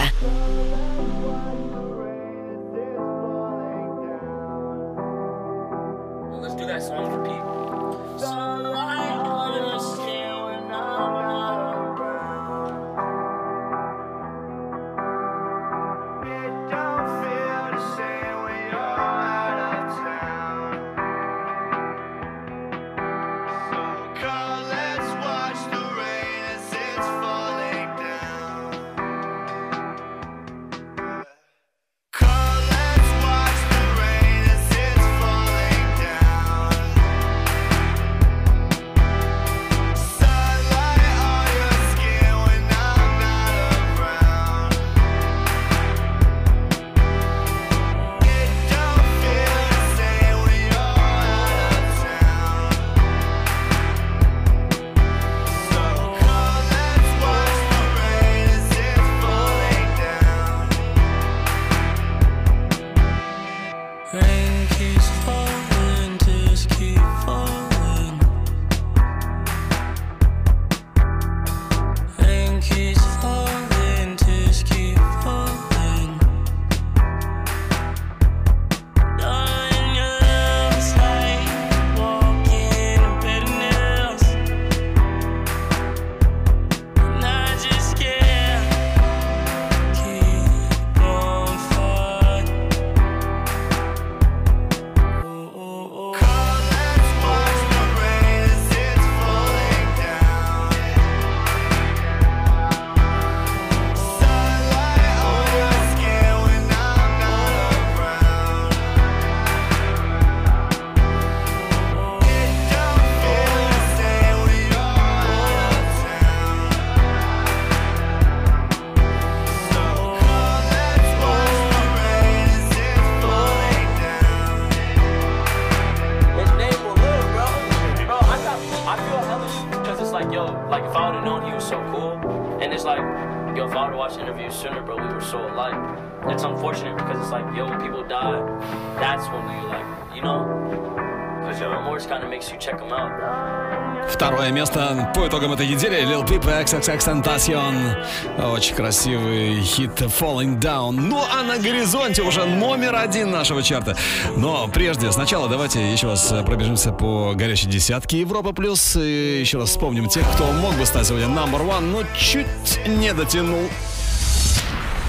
Lil 146.72 146.81
Peep 146.81 146.81
и 146.81 146.81
XXX 146.81 147.23
Tentacion. 147.23 148.52
Очень 148.53 148.76
красивый 148.76 149.61
хит 149.61 150.02
Falling 150.02 150.60
Down. 150.60 150.91
Ну 150.91 151.22
а 151.31 151.43
на 151.43 151.57
горизонте 151.57 152.22
уже 152.22 152.45
номер 152.45 152.95
один 152.95 153.31
нашего 153.31 153.64
чарта. 153.64 153.98
Но 154.35 154.68
прежде, 154.68 155.11
сначала 155.11 155.49
давайте 155.49 155.91
еще 155.91 156.07
раз 156.07 156.34
пробежимся 156.45 156.91
по 156.91 157.34
горячей 157.34 157.68
десятке 157.68 158.19
Европа 158.19 158.53
Плюс. 158.53 158.95
И 158.95 159.39
еще 159.39 159.57
раз 159.57 159.69
вспомним 159.69 160.07
тех, 160.07 160.30
кто 160.34 160.52
мог 160.52 160.76
бы 160.76 160.85
стать 160.85 161.07
сегодня 161.07 161.27
number 161.27 161.61
one, 161.65 161.81
но 161.81 162.03
чуть 162.18 162.45
не 162.88 163.14
дотянул. 163.14 163.69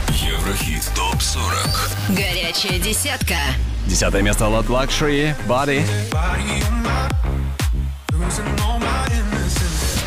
Еврохит 0.09 0.91
ТОП-40 0.95 2.15
Горячая 2.17 2.79
десятка. 2.79 3.37
Десятое 3.87 4.23
место 4.23 4.45
Lot 4.45 4.67
Luxury, 4.69 5.35
Body. 5.47 5.85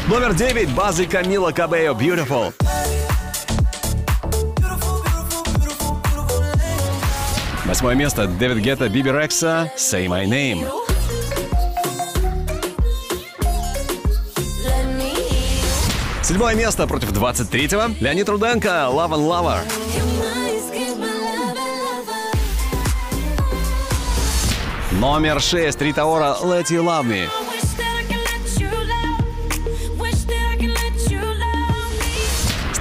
Номер 0.07 0.35
9. 0.35 0.69
Базы 0.75 1.07
Камила 1.07 1.51
Кабео 1.51 1.95
Beautiful. 1.95 2.53
Восьмое 7.65 7.95
место 7.95 8.27
Дэвид 8.27 8.63
Гетта, 8.63 8.87
Биби 8.87 9.11
Рекса, 9.11 9.71
Say 9.75 10.05
My 10.05 10.25
Name. 10.25 10.63
Седьмое 16.21 16.53
место 16.53 16.85
против 16.85 17.11
23-го. 17.11 17.95
Леонид 17.99 18.29
Руденко, 18.29 18.67
Love 18.91 19.09
and 19.09 19.27
Lover. 19.27 19.59
Номер 24.91 25.41
6. 25.41 25.81
Рита 25.81 26.05
Ора, 26.05 26.37
Let 26.43 26.65
You 26.65 26.83
Love 26.83 27.07
Me. 27.07 27.44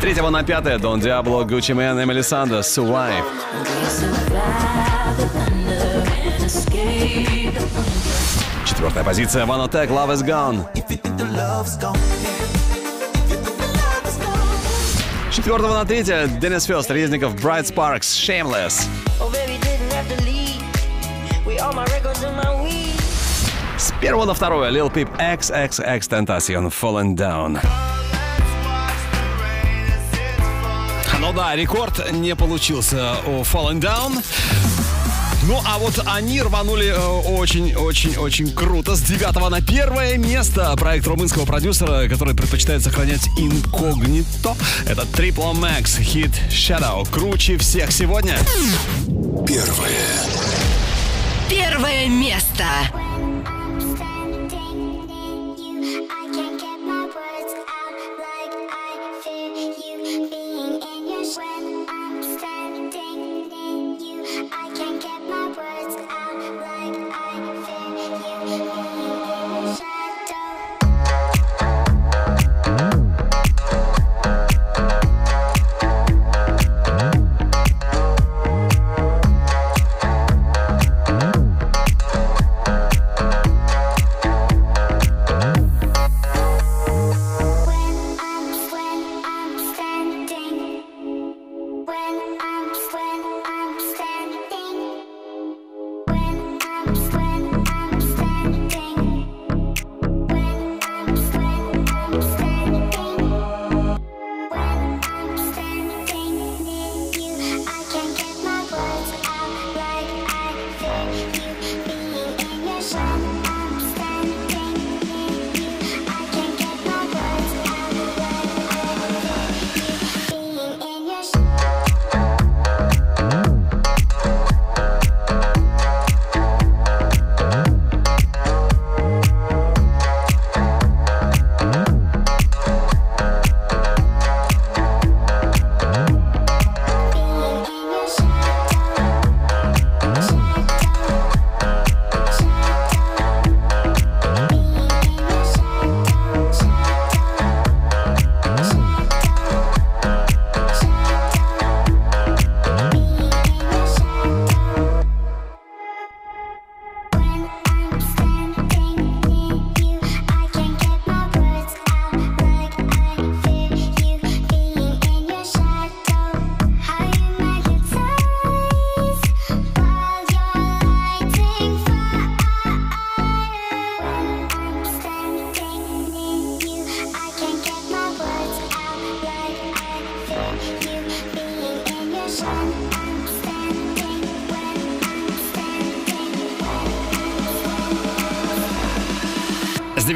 Третьего 0.05 0.28
на 0.28 0.43
пятое 0.43 0.78
Дон 0.78 1.01
Диабло, 1.01 1.44
Гуччи 1.44 1.72
Мэн, 1.72 2.05
Эмели 2.05 2.20
Санде, 2.20 2.77
Survive. 2.76 3.24
Четвертая 8.66 9.02
позиция 9.02 9.47
Vanotek, 9.47 9.89
Love 9.89 10.12
Is 10.12 10.22
Gone. 10.22 10.66
Четвертого 15.32 15.72
на 15.72 15.86
третье 15.86 16.26
Денис 16.27 16.65
Фёрст, 16.66 16.91
Резников, 16.90 17.35
Bright 17.36 17.74
Sparks, 17.74 18.01
Shameless. 18.02 18.86
Oh. 19.18 19.32
С 23.78 23.93
первого 24.02 24.26
на 24.26 24.35
второе 24.35 24.70
Lil 24.70 24.93
Peep, 24.93 25.09
XXXTentacion, 25.19 26.70
Falling 26.70 27.16
Down. 27.16 27.94
Ну 31.20 31.32
да, 31.32 31.55
рекорд 31.56 32.12
не 32.12 32.35
получился 32.35 33.16
у 33.26 33.43
Fallen 33.43 33.81
Down. 33.81 34.22
Ну, 35.47 35.60
а 35.66 35.78
вот 35.78 36.01
они 36.06 36.40
рванули 36.40 36.86
э, 36.86 36.97
очень-очень-очень 36.97 38.52
круто. 38.55 38.97
С 38.97 39.02
9 39.02 39.51
на 39.51 39.60
первое 39.60 40.16
место 40.16 40.74
проект 40.76 41.06
румынского 41.06 41.44
продюсера, 41.44 42.09
который 42.09 42.35
предпочитает 42.35 42.82
сохранять 42.82 43.28
инкогнито. 43.36 44.56
Это 44.86 45.02
Triple 45.02 45.52
Max, 45.52 46.01
хит 46.01 46.31
Shadow. 46.48 47.06
Круче 47.10 47.59
всех 47.59 47.93
сегодня. 47.93 48.39
Первое. 49.47 50.09
Первое 51.51 52.09
место. 52.09 52.64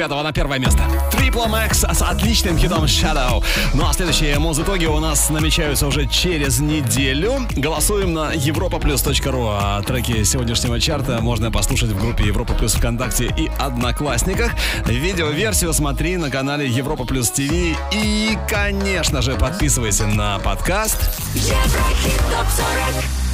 С 0.08 0.10
9 0.10 0.24
на 0.24 0.32
первое 0.32 0.58
место. 0.58 0.84
Triple 1.12 1.50
Max 1.50 1.84
с 1.92 2.00
отличным 2.00 2.56
хитом 2.56 2.84
Shadow. 2.84 3.44
Ну 3.74 3.86
а 3.86 3.92
следующие 3.92 4.38
муз-итоги 4.38 4.86
у 4.86 4.98
нас 5.00 5.28
намечаются 5.28 5.86
уже 5.86 6.06
через 6.06 6.60
неделю. 6.60 7.46
Голосуем 7.54 8.14
на 8.14 8.32
europaplus.ru. 8.32 9.58
А 9.60 9.82
треки 9.82 10.24
сегодняшнего 10.24 10.80
чарта 10.80 11.20
можно 11.20 11.50
послушать 11.50 11.90
в 11.90 12.00
группе 12.00 12.24
Европа 12.24 12.54
Плюс 12.54 12.72
ВКонтакте 12.72 13.26
и 13.36 13.50
Одноклассниках. 13.58 14.52
Видеоверсию 14.86 15.74
смотри 15.74 16.16
на 16.16 16.30
канале 16.30 16.66
Европа 16.66 17.04
Плюс 17.04 17.30
ТВ. 17.30 17.52
И, 17.92 18.38
конечно 18.48 19.20
же, 19.20 19.36
подписывайся 19.36 20.06
на 20.06 20.38
подкаст. 20.38 20.96
Еврохит 21.34 22.18
ТОП-40 22.30 23.27